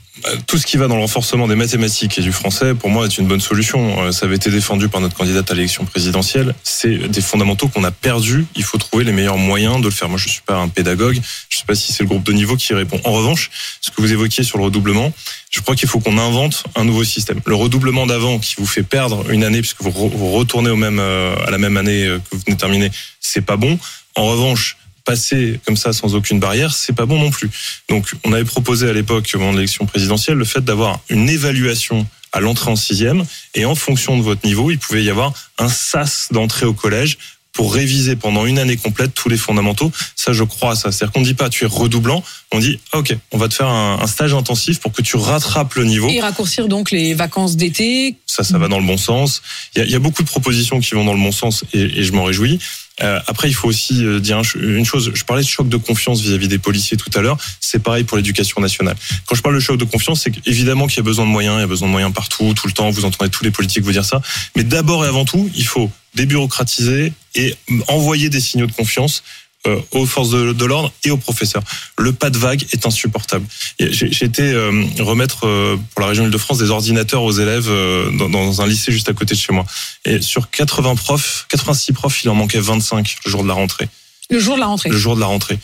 tout 0.47 0.59
ce 0.59 0.67
qui 0.67 0.77
va 0.77 0.87
dans 0.87 0.97
le 0.97 1.01
renforcement 1.01 1.49
des 1.49 1.55
mathématiques 1.55 2.19
et 2.19 2.21
du 2.21 2.31
français, 2.31 2.75
pour 2.75 2.91
moi, 2.91 3.07
est 3.07 3.17
une 3.17 3.27
bonne 3.27 3.41
solution. 3.41 4.03
Euh, 4.03 4.13
ça 4.13 4.27
avait 4.27 4.37
été 4.37 4.51
défendu 4.51 4.89
par 4.89 5.01
notre 5.01 5.17
candidate 5.17 5.51
à 5.51 5.55
l'élection 5.55 5.87
présidentielle. 5.87 6.55
C'est 6.63 7.09
des 7.09 7.23
fondamentaux 7.23 7.69
qu'on 7.69 7.83
a 7.83 7.91
perdus. 7.91 8.45
Il 8.55 8.63
faut 8.63 8.77
trouver 8.77 9.05
les 9.05 9.13
meilleurs 9.13 9.39
moyens 9.39 9.79
de 9.79 9.87
le 9.87 9.91
faire. 9.91 10.11
Moi, 10.11 10.19
je 10.19 10.29
suis 10.29 10.43
pas 10.43 10.57
un 10.57 10.69
pédagogue. 10.69 11.19
Je 11.49 11.57
sais 11.57 11.65
pas 11.65 11.75
si 11.75 11.93
c'est 11.93 12.03
le 12.03 12.09
groupe 12.11 12.25
de 12.25 12.33
niveau 12.33 12.57
qui 12.57 12.75
répond. 12.75 13.01
En 13.05 13.13
revanche, 13.13 13.51
ce 13.81 13.91
que 13.91 14.03
vous 14.03 14.13
évoquiez 14.13 14.45
sur 14.45 14.59
le 14.59 14.65
redoublement, 14.65 15.11
je 15.51 15.61
crois 15.61 15.75
qu'il 15.75 15.89
faut 15.89 16.01
qu'on 16.01 16.19
invente 16.19 16.65
un 16.77 16.85
nouveau 16.85 17.05
système. 17.05 17.41
Le 17.47 17.55
redoublement 17.55 18.07
d'avant 18.07 18.39
qui 18.39 18.57
vous 18.59 18.67
fait 18.67 18.83
perdre 18.83 19.31
une 19.31 19.45
année 19.45 19.63
puisque 19.63 19.81
vous 19.81 19.91
retournez 20.33 20.69
au 20.69 20.77
même, 20.77 20.99
euh, 20.99 21.35
à 21.47 21.51
la 21.51 21.59
même 21.59 21.79
année 21.79 22.05
que 22.05 22.37
vous 22.37 22.43
venez 22.45 22.55
de 22.55 22.61
terminer, 22.61 22.91
c'est 23.21 23.41
pas 23.41 23.57
bon. 23.57 23.79
En 24.15 24.27
revanche, 24.27 24.77
passer 25.05 25.61
comme 25.67 25.77
ça 25.77 25.93
sans 25.93 26.15
aucune 26.15 26.41
barrière, 26.41 26.73
c'est 26.73 26.93
pas 26.93 27.07
bon 27.07 27.19
non 27.19 27.31
plus. 27.31 27.51
Donc, 27.89 28.13
on 28.25 28.33
avait 28.33 28.45
proposé 28.45 28.89
à 28.89 28.93
l'époque, 28.93 29.31
au 29.35 29.39
moment 29.39 29.53
de 29.53 29.59
l'élection 29.59 29.87
présidentielle, 29.87 30.37
le 30.37 30.45
fait 30.45 30.65
d'avoir 30.65 31.01
une 31.09 31.29
évaluation 31.29 32.07
à 32.33 32.41
l'entrée 32.41 32.71
en 32.71 32.77
sixième, 32.77 33.25
et 33.55 33.65
en 33.65 33.75
fonction 33.75 34.17
de 34.17 34.23
votre 34.23 34.47
niveau, 34.47 34.71
il 34.71 34.79
pouvait 34.79 35.05
y 35.05 35.11
avoir 35.11 35.33
un 35.59 35.69
sas 35.69 36.29
d'entrée 36.31 36.65
au 36.65 36.73
collège 36.73 37.19
pour 37.53 37.75
réviser 37.75 38.17
pendant 38.17 38.47
une 38.47 38.59
année 38.59 38.77
complète 38.77 39.13
tous 39.15 39.29
les 39.29 39.37
fondamentaux. 39.37 39.93
Ça, 40.17 40.33
je 40.33 40.43
crois 40.43 40.73
à 40.73 40.75
ça. 40.75 40.91
C'est-à-dire 40.91 41.13
qu'on 41.13 41.21
ne 41.21 41.25
dit 41.27 41.35
pas 41.35 41.51
tu 41.51 41.65
es 41.65 41.67
redoublant, 41.67 42.25
on 42.51 42.59
dit 42.59 42.81
ok, 42.95 43.15
on 43.31 43.39
va 43.39 43.49
te 43.49 43.55
faire 43.55 43.69
un, 43.69 44.07
stage 44.07 44.33
intensif 44.35 44.81
pour 44.81 44.93
que 44.93 45.03
tu 45.03 45.17
rattrapes 45.17 45.75
le 45.75 45.85
niveau. 45.85 46.09
Et 46.09 46.21
raccourcir 46.21 46.69
donc 46.69 46.91
les 46.91 47.15
vacances 47.15 47.57
d'été. 47.57 48.17
Ça, 48.27 48.43
ça 48.43 48.59
va 48.59 48.69
dans 48.69 48.81
le 48.81 48.87
bon 48.87 48.97
sens. 48.97 49.43
Il 49.75 49.81
y 49.81 49.83
a, 49.83 49.85
il 49.85 49.91
y 49.91 49.95
a 49.95 49.99
beaucoup 49.99 50.23
de 50.23 50.29
propositions 50.29 50.81
qui 50.81 50.95
vont 50.95 51.05
dans 51.05 51.15
le 51.15 51.21
bon 51.21 51.33
sens 51.33 51.65
et, 51.75 51.81
et 51.81 52.05
je 52.05 52.13
m'en 52.13 52.25
réjouis. 52.25 52.59
Euh, 53.01 53.21
après, 53.27 53.49
il 53.49 53.55
faut 53.55 53.69
aussi 53.69 54.05
euh, 54.05 54.21
dire 54.21 54.43
une 54.55 54.85
chose. 54.85 55.13
Je 55.15 55.25
parlais 55.25 55.43
de 55.43 55.49
choc 55.49 55.69
de 55.69 55.77
confiance 55.77 56.21
vis-à-vis 56.21 56.49
des 56.49 56.59
policiers 56.59 56.97
tout 56.97 57.11
à 57.15 57.23
l'heure. 57.23 57.39
C'est 57.61 57.83
pareil 57.83 58.05
pour 58.05 58.17
l'éducation 58.17 58.61
nationale. 58.61 58.97
Quand 59.27 59.35
je 59.35 59.43
parle 59.43 59.55
de 59.55 59.61
choc 59.61 59.79
de 59.79 59.85
confiance, 59.85 60.23
c'est 60.23 60.33
évidemment 60.47 60.87
qu'il 60.87 60.99
y 60.99 61.01
a 61.01 61.05
besoin 61.05 61.25
de 61.25 61.31
moyens. 61.31 61.57
Il 61.57 61.61
y 61.61 61.65
a 61.65 61.67
besoin 61.67 61.89
de 61.89 61.93
moyens 61.93 62.13
partout, 62.13 62.53
tout 62.55 62.67
le 62.67 62.73
temps. 62.73 62.91
Vous 62.91 63.05
entendez 63.05 63.31
tous 63.31 63.45
les 63.45 63.51
politiques 63.51 63.85
vous 63.85 63.93
dire 63.93 64.05
ça. 64.05 64.21
Mais 64.57 64.65
d'abord 64.65 65.05
et 65.05 65.09
avant 65.09 65.25
tout, 65.25 65.51
il 65.55 65.67
faut 65.67 65.91
débureaucratiser 66.15 67.13
et 67.35 67.55
envoyer 67.89 68.29
des 68.29 68.41
signaux 68.41 68.67
de 68.67 68.73
confiance 68.73 69.23
euh, 69.69 69.81
aux 69.93 70.07
forces 70.07 70.31
de, 70.31 70.65
l'ordre 70.65 70.93
et 71.05 71.13
aux 71.13 71.17
professeurs. 71.17 71.63
Le 71.97 72.13
pas 72.13 72.31
de 72.31 72.37
vague 72.37 72.67
est 72.73 72.85
insupportable. 72.85 73.47
J'ai 73.79 74.25
été 74.25 74.43
euh, 74.43 74.85
remettre 74.99 75.47
euh, 75.47 75.77
pour 75.95 76.01
la 76.01 76.09
région 76.09 76.25
Île-de-France 76.25 76.59
des 76.59 76.71
ordinateurs 76.71 77.23
aux 77.23 77.31
élèves 77.31 77.71
dans, 78.19 78.29
dans, 78.29 78.61
un 78.61 78.67
lycée 78.67 78.91
juste 78.91 79.09
à 79.09 79.13
côté 79.13 79.37
de 79.37 79.39
chez 79.39 79.53
moi. 79.53 79.65
Et 80.05 80.21
sur 80.21 80.51
80 80.51 80.97
profs, 80.97 81.47
86 81.49 81.93
profs, 81.93 82.25
il 82.25 82.31
en 82.31 82.35
manquait 82.35 82.59
25 82.59 83.15
le 83.25 83.31
jour 83.31 83.45
de 83.45 83.49
la 83.49 83.55
rentrée. 83.55 83.89
Le 84.31 84.41
jour 84.41 84.57
de 84.57 84.61
la 84.61 84.67
rentrée. 84.67 84.89
Le 84.89 84.99
jour 84.99 85.15
de 85.15 85.21
la 85.21 85.27
rentrée. 85.27 85.61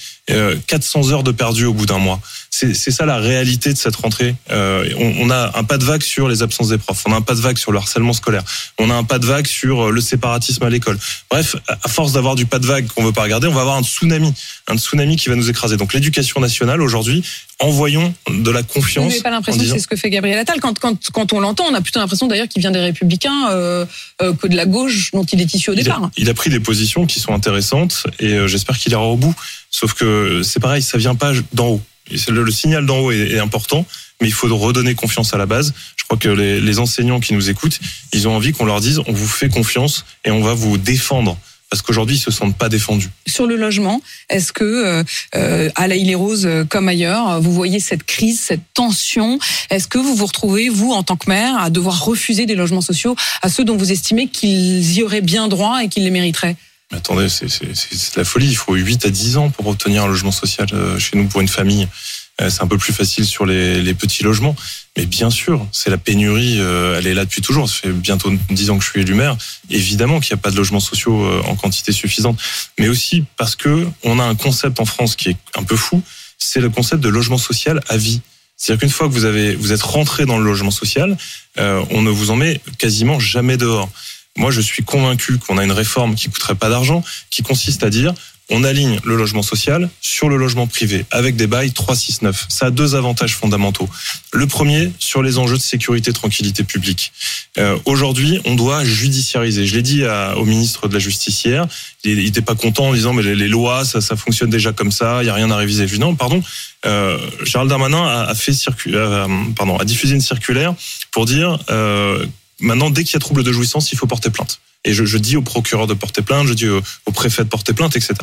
400 0.69 1.11
heures 1.11 1.25
de 1.25 1.33
perdu 1.33 1.64
au 1.64 1.73
bout 1.75 1.87
d'un 1.87 1.99
mois. 1.99 2.21
C'est 2.59 2.91
ça 2.91 3.07
la 3.07 3.19
réalité 3.19 3.73
de 3.73 3.79
cette 3.79 3.95
rentrée. 3.95 4.35
Euh, 4.50 4.88
on, 4.99 5.31
a 5.31 5.57
un 5.57 5.62
pas 5.62 5.79
de 5.79 5.85
vague 5.85 6.03
sur 6.03 6.29
les 6.29 6.43
absences 6.43 6.71
des 6.71 6.79
profs. 6.79 7.05
On 7.07 7.12
a 7.12 7.17
un 7.17 7.21
pas 7.21 7.37
de 7.37 7.41
vague 7.41 7.57
sur 7.57 7.71
le 7.71 7.79
harcèlement 7.79 8.12
scolaire. 8.12 8.43
On 8.79 8.91
a 8.91 8.95
un 8.95 9.05
pas 9.05 9.21
de 9.21 9.27
vague 9.27 9.47
sur 9.47 9.87
euh, 9.87 9.91
le 9.93 10.00
séparatisme 10.00 10.65
à 10.65 10.71
l'école. 10.71 10.99
Bref, 11.31 11.55
à 11.69 11.88
force 11.88 12.12
d'avoir 12.12 12.35
du 12.35 12.47
pas 12.47 12.59
de 12.59 12.67
vague 12.67 12.88
qu'on 12.88 13.05
veut 13.05 13.12
pas 13.12 13.23
regarder, 13.23 13.47
on 13.47 13.53
va 13.53 13.61
avoir 13.61 13.77
un 13.77 13.85
tsunami, 13.85 14.35
un 14.67 14.77
tsunami 14.77 15.17
qui 15.17 15.29
va 15.29 15.37
nous 15.37 15.49
écraser. 15.49 15.77
Donc 15.77 15.95
l'éducation 15.95 16.41
nationale 16.41 16.83
aujourd'hui, 16.83 17.23
envoyons 17.61 18.12
de 18.29 18.50
la 18.50 18.65
confiance. 18.65 19.05
Vous 19.05 19.11
n'avez 19.11 19.23
pas 19.23 19.31
l'impression 19.31 19.62
que 19.62 19.69
c'est 19.69 19.79
ce 19.79 19.87
que 19.87 19.97
fait 19.97 20.11
Gabriel 20.11 20.38
Attal 20.38 20.61
quand, 20.61 20.79
quand, 20.81 20.99
quand 21.12 21.33
on 21.33 21.41
l'entend, 21.41 21.65
on 21.71 21.75
a 21.75 21.81
plutôt 21.81 22.00
l'impression 22.00 22.27
d'ailleurs 22.27 22.49
qu'il 22.49 22.61
vient 22.61 22.71
des 22.73 22.81
Républicains 22.81 23.50
euh, 23.50 23.87
euh, 24.21 24.33
que 24.35 24.49
de 24.49 24.57
la 24.57 24.67
gauche 24.67 25.11
dont 25.12 25.25
il 25.25 25.41
est 25.41 25.55
issu 25.55 25.71
au 25.71 25.75
départ. 25.75 26.11
Il 26.17 26.29
a, 26.29 26.35
pris 26.35 26.50
des 26.50 26.61
positions 26.61 27.07
qui 27.07 27.21
sont 27.21 27.35
intéressantes 27.35 28.07
et 28.19 28.47
j'espère 28.47 28.79
qu'il 28.79 28.93
ira 28.93 29.05
au 29.05 29.17
bout. 29.17 29.35
Sauf 29.71 29.95
que 29.95 30.43
c'est 30.43 30.61
pareil, 30.61 30.83
ça 30.83 30.99
vient 30.99 31.15
pas 31.15 31.33
d'en 31.53 31.69
haut. 31.69 31.83
Le, 32.11 32.50
signal 32.50 32.87
d'en 32.87 32.99
haut 32.99 33.12
est, 33.12 33.38
important, 33.38 33.87
mais 34.21 34.29
il 34.29 34.33
faut 34.33 34.55
redonner 34.57 34.95
confiance 34.95 35.35
à 35.35 35.38
la 35.38 35.47
base. 35.47 35.75
Je 35.97 36.05
crois 36.05 36.19
que 36.19 36.29
les, 36.29 36.79
enseignants 36.79 37.21
qui 37.21 37.35
nous 37.35 37.50
écoutent, 37.50 37.79
ils 38.12 38.29
ont 38.29 38.35
envie 38.35 38.53
qu'on 38.53 38.65
leur 38.65 38.81
dise 38.81 39.00
on 39.07 39.12
vous 39.12 39.27
fait 39.29 39.49
confiance 39.49 40.05
et 40.25 40.31
on 40.31 40.43
va 40.43 40.55
vous 40.55 40.79
défendre 40.79 41.38
parce 41.71 41.83
qu'aujourd'hui 41.83 42.17
ils 42.17 42.21
se 42.21 42.31
sentent 42.31 42.57
pas 42.57 42.71
défendus. 42.71 43.11
Sur 43.27 43.47
le 43.47 43.57
logement, 43.57 44.00
est-ce 44.31 44.53
que 44.53 45.05
à 45.35 45.88
la 45.88 45.97
île 45.97 46.17
Rose 46.17 46.47
euh, 46.47 46.65
comme 46.65 46.88
ailleurs, 46.88 47.43
vous 47.43 47.53
voyez 47.53 47.79
cette 47.79 48.05
crise, 48.05 48.41
cette 48.41 48.62
tension? 48.73 49.38
Est-ce 49.69 49.87
que 49.87 49.99
vous 49.99 50.15
vous 50.15 50.27
retrouvez 50.27 50.71
vous 50.71 50.93
en 50.93 51.03
tant 51.03 51.17
que 51.17 51.29
maire 51.29 51.59
à 51.59 51.69
devoir 51.69 52.05
refuser 52.05 52.47
des 52.47 52.55
logements 52.55 52.81
sociaux 52.81 53.17
à 53.43 53.50
ceux 53.50 53.65
dont 53.65 53.77
vous 53.77 53.93
estimez 53.93 54.29
qu'ils 54.29 54.93
y 54.95 55.03
auraient 55.03 55.21
bien 55.21 55.49
droit 55.49 55.85
et 55.85 55.88
qu'ils 55.88 56.05
les 56.05 56.11
mériteraient? 56.11 56.57
Attendez, 56.90 57.28
c'est 57.28 58.16
la 58.16 58.25
folie. 58.25 58.49
Il 58.49 58.57
faut 58.57 58.75
8 58.75 59.04
à 59.04 59.11
10 59.11 59.37
ans 59.37 59.50
pour 59.50 59.66
obtenir 59.66 60.04
un 60.04 60.09
logement 60.09 60.33
social 60.33 60.66
euh, 60.73 60.99
chez 60.99 61.18
nous 61.18 61.26
pour 61.26 61.42
une 61.42 61.49
famille. 61.49 61.87
Euh, 62.40 62.49
c'est 62.49 62.62
un 62.62 62.66
peu 62.66 62.78
plus 62.78 62.95
facile 62.95 63.26
sur 63.26 63.45
les, 63.45 63.83
les, 63.83 63.92
petits 63.92 64.23
logements. 64.23 64.57
Mais 64.97 65.04
bien 65.04 65.28
sûr, 65.28 65.66
c'est 65.71 65.90
la 65.90 65.99
pénurie, 65.99 66.57
euh, 66.59 66.99
elle 66.99 67.07
est 67.07 67.12
là 67.12 67.26
depuis 67.26 67.42
toujours. 67.42 67.68
Ça 67.68 67.75
fait 67.83 67.92
bientôt 67.92 68.33
10 68.49 68.71
ans 68.71 68.78
que 68.78 68.85
je 68.85 68.88
suis 68.88 69.00
élu 69.02 69.12
maire. 69.12 69.37
Évidemment 69.68 70.18
qu'il 70.21 70.35
n'y 70.35 70.40
a 70.40 70.42
pas 70.42 70.50
de 70.50 70.57
logements 70.57 70.80
sociaux 70.80 71.28
en 71.45 71.57
quantité 71.57 71.92
suffisante. 71.92 72.40
Mais 72.78 72.88
aussi 72.88 73.25
parce 73.37 73.54
que 73.54 73.87
on 74.02 74.18
a 74.18 74.25
un 74.25 74.35
concept 74.35 74.80
en 74.80 74.87
France 74.87 75.14
qui 75.14 75.28
est 75.28 75.37
un 75.57 75.64
peu 75.64 75.76
fou. 75.76 76.02
C'est 76.38 76.61
le 76.61 76.71
concept 76.71 77.02
de 77.02 77.11
logement 77.11 77.38
social 77.38 77.83
à 77.88 77.99
vie. 77.99 78.23
C'est-à-dire 78.57 78.80
qu'une 78.80 78.90
fois 78.90 79.09
que 79.09 79.12
vous 79.12 79.25
avez, 79.26 79.54
vous 79.57 79.73
êtes 79.73 79.83
rentré 79.83 80.25
dans 80.25 80.38
le 80.38 80.45
logement 80.45 80.71
social, 80.71 81.16
on 81.57 82.02
ne 82.02 82.11
vous 82.11 82.30
en 82.30 82.37
met 82.37 82.61
quasiment 82.78 83.21
jamais 83.21 83.57
dehors. 83.57 83.88
Moi, 84.38 84.50
je 84.50 84.61
suis 84.61 84.85
convaincu 84.85 85.38
qu'on 85.38 85.59
a 85.59 85.64
une 85.64 85.73
réforme 85.73 86.14
qui 86.14 86.28
coûterait 86.28 86.54
pas 86.54 86.71
d'argent, 86.71 87.02
qui 87.30 87.42
consiste 87.42 87.83
à 87.83 87.90
dire 87.90 88.14
on 88.50 88.64
aligne 88.64 88.99
le 89.04 89.16
logement 89.16 89.42
social 89.42 89.90
sur 90.00 90.28
le 90.28 90.37
logement 90.37 90.66
privé 90.66 91.04
avec 91.11 91.37
des 91.37 91.47
bails 91.47 91.73
369. 91.73 92.47
Ça 92.49 92.66
a 92.66 92.71
deux 92.71 92.95
avantages 92.95 93.35
fondamentaux. 93.35 93.88
Le 94.33 94.47
premier, 94.47 94.90
sur 94.99 95.23
les 95.23 95.38
enjeux 95.38 95.59
de 95.59 95.62
sécurité, 95.62 96.12
tranquillité 96.12 96.64
publique. 96.64 97.12
Euh, 97.59 97.78
Aujourd'hui, 97.85 98.40
on 98.47 98.54
doit 98.54 98.85
judiciariser. 98.85 99.66
Je 99.66 99.75
l'ai 99.75 99.83
dit 99.83 100.04
à, 100.04 100.37
au 100.38 100.45
ministre 100.45 100.88
de 100.88 100.95
la 100.95 100.99
Justice 100.99 101.45
hier. 101.45 101.66
Il 102.04 102.16
n'était 102.16 102.40
pas 102.40 102.54
content 102.54 102.88
en 102.88 102.95
disant 102.95 103.12
mais 103.12 103.23
les, 103.23 103.49
lois, 103.49 103.85
ça, 103.85 104.00
ça 104.00 104.16
fonctionne 104.16 104.50
déjà 104.50 104.73
comme 104.73 104.92
ça. 104.92 105.23
Il 105.23 105.26
y 105.26 105.30
a 105.30 105.35
rien 105.35 105.50
à 105.50 105.57
réviser. 105.57 105.87
Je 105.87 105.97
non, 105.97 106.14
pardon. 106.14 106.42
Euh, 106.87 107.18
Charles 107.45 107.68
Darmanin 107.68 108.02
a, 108.02 108.23
a 108.23 108.35
fait 108.35 108.52
circu 108.52 108.95
euh, 108.95 109.26
pardon, 109.57 109.76
a 109.76 109.85
diffusé 109.85 110.14
une 110.14 110.21
circulaire 110.21 110.75
pour 111.11 111.26
dire 111.26 111.59
euh, 111.71 112.25
Maintenant, 112.61 112.91
dès 112.91 113.05
qu'il 113.05 113.15
y 113.15 113.17
a 113.17 113.21
trouble 113.21 113.43
de 113.43 113.53
jouissance, 113.53 113.93
il 113.93 113.99
faut 113.99 114.07
porter 114.07 114.31
plainte. 114.31 114.61
Et 114.85 114.93
je, 114.93 115.05
je 115.05 115.19
dis 115.19 115.37
au 115.37 115.43
procureur 115.43 115.87
de 115.87 115.95
porter 115.95 116.23
plainte, 116.23 116.47
je 116.47 116.55
dis 116.55 116.69
au, 116.69 116.83
préfet 117.12 117.45
de 117.45 117.49
porter 117.49 117.73
plainte, 117.73 117.97
etc. 117.97 118.15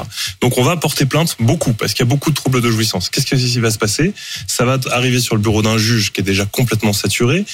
Donc 0.41 0.57
on 0.57 0.63
va 0.63 0.77
porter 0.77 1.05
plainte 1.05 1.35
beaucoup 1.39 1.73
parce 1.73 1.93
qu'il 1.93 2.05
y 2.05 2.07
a 2.07 2.09
beaucoup 2.09 2.29
de 2.29 2.35
troubles 2.35 2.61
de 2.61 2.71
jouissance. 2.71 3.09
Qu'est-ce 3.09 3.25
qui 3.25 3.59
va 3.59 3.71
se 3.71 3.77
passer? 3.77 4.13
Ça 4.47 4.63
va 4.65 4.79
arriver 4.91 5.19
sur 5.19 5.35
le 5.35 5.41
bureau 5.41 5.61
d'un 5.61 5.77
juge 5.77 6.11
qui 6.11 6.21
est 6.21 6.23
déjà 6.23 6.45
complètement 6.45 6.93
saturé, 6.93 7.45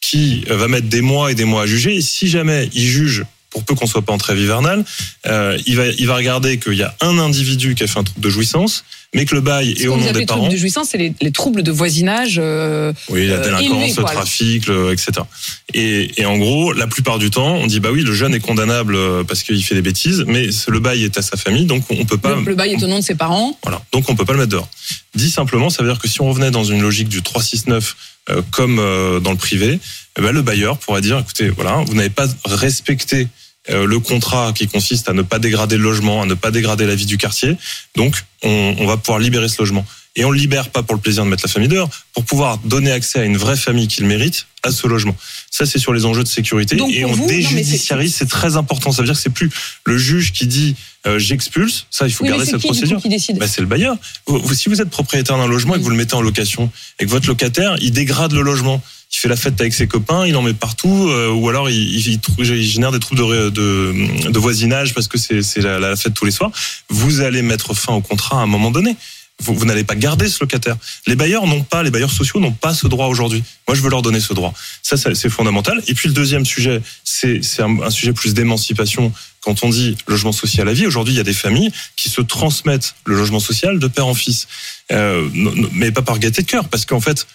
qui 0.00 0.42
va 0.42 0.68
mettre 0.68 0.88
des 0.88 1.00
mois 1.00 1.32
et 1.32 1.34
des 1.34 1.44
mois 1.44 1.62
à 1.62 1.66
juger. 1.66 1.96
Et 1.96 2.02
si 2.02 2.28
jamais 2.28 2.68
il 2.74 2.86
juge 2.86 3.24
pour 3.50 3.64
peu 3.64 3.74
qu'on 3.74 3.86
soit 3.86 4.02
pas 4.02 4.12
en 4.12 4.18
trêve 4.18 4.38
hivernale, 4.38 4.84
euh, 5.26 5.58
il 5.66 5.76
va 5.76 5.86
il 5.86 6.06
va 6.06 6.16
regarder 6.16 6.58
qu'il 6.58 6.74
y 6.74 6.82
a 6.82 6.94
un 7.00 7.18
individu 7.18 7.74
qui 7.74 7.82
a 7.84 7.86
fait 7.86 7.98
un 7.98 8.04
trouble 8.04 8.20
de 8.20 8.30
jouissance, 8.30 8.84
mais 9.14 9.24
que 9.24 9.34
le 9.34 9.40
bail 9.40 9.72
est 9.72 9.88
au 9.88 9.96
nom 9.96 10.12
des 10.12 10.24
parents. 10.24 10.38
troubles 10.38 10.54
de 10.54 10.58
jouissance, 10.58 10.88
c'est 10.90 10.98
les, 10.98 11.12
les, 11.20 11.32
troubles 11.32 11.62
de 11.62 11.72
voisinage. 11.72 12.36
Euh, 12.38 12.92
oui, 13.08 13.26
la 13.26 13.34
euh, 13.34 13.44
délinquance, 13.44 13.96
le 13.96 14.04
trafic, 14.04 14.66
le, 14.66 14.92
etc. 14.92 15.12
Et, 15.74 16.20
et 16.20 16.24
en 16.26 16.38
gros, 16.38 16.72
la 16.72 16.86
plupart 16.86 17.18
du 17.18 17.30
temps, 17.30 17.56
on 17.56 17.66
dit 17.66 17.80
bah 17.80 17.90
oui, 17.92 18.02
le 18.02 18.12
jeune 18.12 18.34
est 18.34 18.40
condamnable 18.40 18.94
euh, 18.94 19.24
parce 19.24 19.42
qu'il 19.42 19.62
fait 19.64 19.74
des 19.74 19.82
bêtises, 19.82 20.24
mais 20.28 20.48
le 20.68 20.78
bail 20.78 21.02
est 21.02 21.18
à 21.18 21.22
sa 21.22 21.36
famille, 21.36 21.64
donc 21.64 21.82
on 21.90 22.04
peut 22.04 22.18
pas. 22.18 22.36
Le, 22.36 22.42
le 22.42 22.54
bail 22.54 22.74
est 22.74 22.82
au 22.84 22.86
nom 22.86 23.00
de 23.00 23.04
ses 23.04 23.16
parents. 23.16 23.58
Voilà, 23.64 23.82
donc 23.92 24.08
on 24.08 24.14
peut 24.14 24.24
pas 24.24 24.32
le 24.32 24.38
mettre 24.38 24.52
dehors. 24.52 24.68
Dit 25.16 25.30
simplement, 25.30 25.70
ça 25.70 25.82
veut 25.82 25.90
dire 25.90 26.00
que 26.00 26.08
si 26.08 26.20
on 26.20 26.28
revenait 26.28 26.52
dans 26.52 26.64
une 26.64 26.80
logique 26.80 27.08
du 27.08 27.22
369 27.22 27.96
euh, 27.96 28.09
comme 28.50 28.76
dans 28.76 29.30
le 29.30 29.36
privé, 29.36 29.80
eh 30.18 30.22
ben, 30.22 30.32
le 30.32 30.42
bailleur 30.42 30.78
pourrait 30.78 31.00
dire 31.00 31.18
écoutez, 31.18 31.48
voilà, 31.48 31.82
vous 31.86 31.94
n'avez 31.94 32.10
pas 32.10 32.26
respecté 32.44 33.28
euh, 33.68 33.86
le 33.86 34.00
contrat 34.00 34.52
qui 34.54 34.68
consiste 34.68 35.08
à 35.08 35.12
ne 35.12 35.22
pas 35.22 35.38
dégrader 35.38 35.76
le 35.76 35.82
logement, 35.82 36.22
à 36.22 36.26
ne 36.26 36.34
pas 36.34 36.50
dégrader 36.50 36.86
la 36.86 36.94
vie 36.94 37.04
du 37.04 37.18
quartier. 37.18 37.56
Donc, 37.94 38.16
on, 38.42 38.76
on 38.78 38.86
va 38.86 38.96
pouvoir 38.96 39.18
libérer 39.18 39.48
ce 39.48 39.60
logement. 39.60 39.84
Et 40.16 40.24
on 40.24 40.30
le 40.30 40.38
libère 40.38 40.70
pas 40.70 40.82
pour 40.82 40.96
le 40.96 41.00
plaisir 41.00 41.24
de 41.24 41.28
mettre 41.28 41.44
la 41.46 41.52
famille 41.52 41.68
dehors, 41.68 41.88
pour 42.12 42.24
pouvoir 42.24 42.58
donner 42.58 42.90
accès 42.90 43.20
à 43.20 43.24
une 43.24 43.36
vraie 43.36 43.56
famille 43.56 43.86
qui 43.86 44.00
le 44.00 44.08
mérite 44.08 44.46
à 44.62 44.72
ce 44.72 44.86
logement. 44.86 45.16
Ça, 45.50 45.66
c'est 45.66 45.78
sur 45.78 45.92
les 45.92 46.04
enjeux 46.04 46.24
de 46.24 46.28
sécurité. 46.28 46.76
et 46.90 47.04
on 47.04 47.16
déjudiciarise, 47.26 48.14
c'est 48.14 48.28
très 48.28 48.56
important. 48.56 48.92
Ça 48.92 49.02
veut 49.02 49.06
dire 49.06 49.14
que 49.14 49.20
c'est 49.20 49.30
plus 49.30 49.50
le 49.84 49.96
juge 49.96 50.32
qui 50.32 50.46
dit 50.46 50.74
euh, 51.06 51.18
j'expulse. 51.18 51.86
Ça, 51.90 52.06
il 52.06 52.12
faut 52.12 52.24
garder 52.24 52.44
cette 52.44 52.60
procédure. 52.60 53.00
Bah, 53.38 53.46
c'est 53.48 53.60
le 53.60 53.66
bailleur. 53.66 53.96
Vous, 54.26 54.54
si 54.54 54.68
vous 54.68 54.80
êtes 54.82 54.90
propriétaire 54.90 55.38
d'un 55.38 55.46
logement 55.46 55.76
et 55.76 55.78
que 55.78 55.84
vous 55.84 55.90
le 55.90 55.96
mettez 55.96 56.14
en 56.14 56.22
location 56.22 56.70
et 56.98 57.06
que 57.06 57.10
votre 57.10 57.28
locataire, 57.28 57.76
il 57.80 57.92
dégrade 57.92 58.32
le 58.32 58.42
logement, 58.42 58.82
il 59.12 59.16
fait 59.16 59.28
la 59.28 59.36
fête 59.36 59.60
avec 59.60 59.72
ses 59.72 59.86
copains, 59.86 60.26
il 60.26 60.36
en 60.36 60.42
met 60.42 60.54
partout, 60.54 61.08
euh, 61.08 61.30
ou 61.30 61.48
alors 61.48 61.70
il, 61.70 61.76
il, 61.76 62.20
il, 62.38 62.62
génère 62.62 62.92
des 62.92 63.00
troubles 63.00 63.20
de, 63.20 63.48
de, 63.50 64.30
de 64.30 64.38
voisinage 64.38 64.92
parce 64.92 65.08
que 65.08 65.18
c'est 65.18 65.62
la, 65.62 65.78
la, 65.78 65.96
fête 65.96 66.14
tous 66.14 66.24
les 66.24 66.30
soirs. 66.30 66.50
Vous 66.88 67.20
allez 67.20 67.42
mettre 67.42 67.74
fin 67.74 67.94
au 67.94 68.00
contrat 68.02 68.38
à 68.38 68.42
un 68.42 68.46
moment 68.46 68.70
donné. 68.70 68.96
Vous, 69.40 69.64
n'allez 69.64 69.84
pas 69.84 69.94
garder 69.94 70.28
ce 70.28 70.38
locataire. 70.40 70.76
Les 71.06 71.16
bailleurs 71.16 71.46
n'ont 71.46 71.62
pas, 71.62 71.82
les 71.82 71.90
bailleurs 71.90 72.10
sociaux 72.10 72.40
n'ont 72.40 72.52
pas 72.52 72.74
ce 72.74 72.86
droit 72.86 73.06
aujourd'hui. 73.06 73.42
Moi, 73.66 73.74
je 73.74 73.80
veux 73.80 73.90
leur 73.90 74.02
donner 74.02 74.20
ce 74.20 74.34
droit. 74.34 74.52
Ça, 74.82 74.96
c'est 74.96 75.28
fondamental. 75.28 75.82
Et 75.86 75.94
puis 75.94 76.08
le 76.08 76.14
deuxième 76.14 76.44
sujet, 76.44 76.82
c'est 77.04 77.40
un, 77.60 77.90
sujet 77.90 78.12
plus 78.12 78.34
d'émancipation. 78.34 79.12
Quand 79.40 79.64
on 79.64 79.70
dit 79.70 79.96
logement 80.06 80.32
social 80.32 80.68
à 80.68 80.72
vie, 80.72 80.86
aujourd'hui, 80.86 81.14
il 81.14 81.16
y 81.16 81.20
a 81.20 81.24
des 81.24 81.32
familles 81.32 81.70
qui 81.96 82.10
se 82.10 82.20
transmettent 82.20 82.94
le 83.06 83.16
logement 83.16 83.40
social 83.40 83.78
de 83.78 83.86
père 83.86 84.06
en 84.06 84.14
fils, 84.14 84.46
euh, 84.92 85.28
mais 85.72 85.90
pas 85.90 86.02
par 86.02 86.18
gaieté 86.18 86.42
de 86.42 86.46
cœur, 86.46 86.68
parce 86.68 86.84
qu'en 86.84 87.00
fait, 87.00 87.26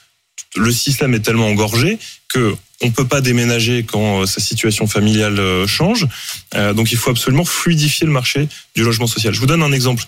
le 0.55 0.71
système 0.71 1.13
est 1.15 1.21
tellement 1.21 1.47
engorgé 1.47 1.97
que 2.27 2.55
on 2.81 2.91
peut 2.91 3.07
pas 3.07 3.21
déménager 3.21 3.83
quand 3.83 4.21
euh, 4.21 4.25
sa 4.25 4.41
situation 4.41 4.85
familiale 4.85 5.39
euh, 5.39 5.65
change. 5.65 6.07
Donc 6.53 6.91
il 6.91 6.97
faut 6.97 7.09
absolument 7.09 7.45
fluidifier 7.45 8.05
le 8.05 8.13
marché 8.13 8.47
du 8.75 8.83
logement 8.83 9.07
social. 9.07 9.33
Je 9.33 9.39
vous 9.39 9.45
donne 9.45 9.63
un 9.63 9.71
exemple. 9.71 10.05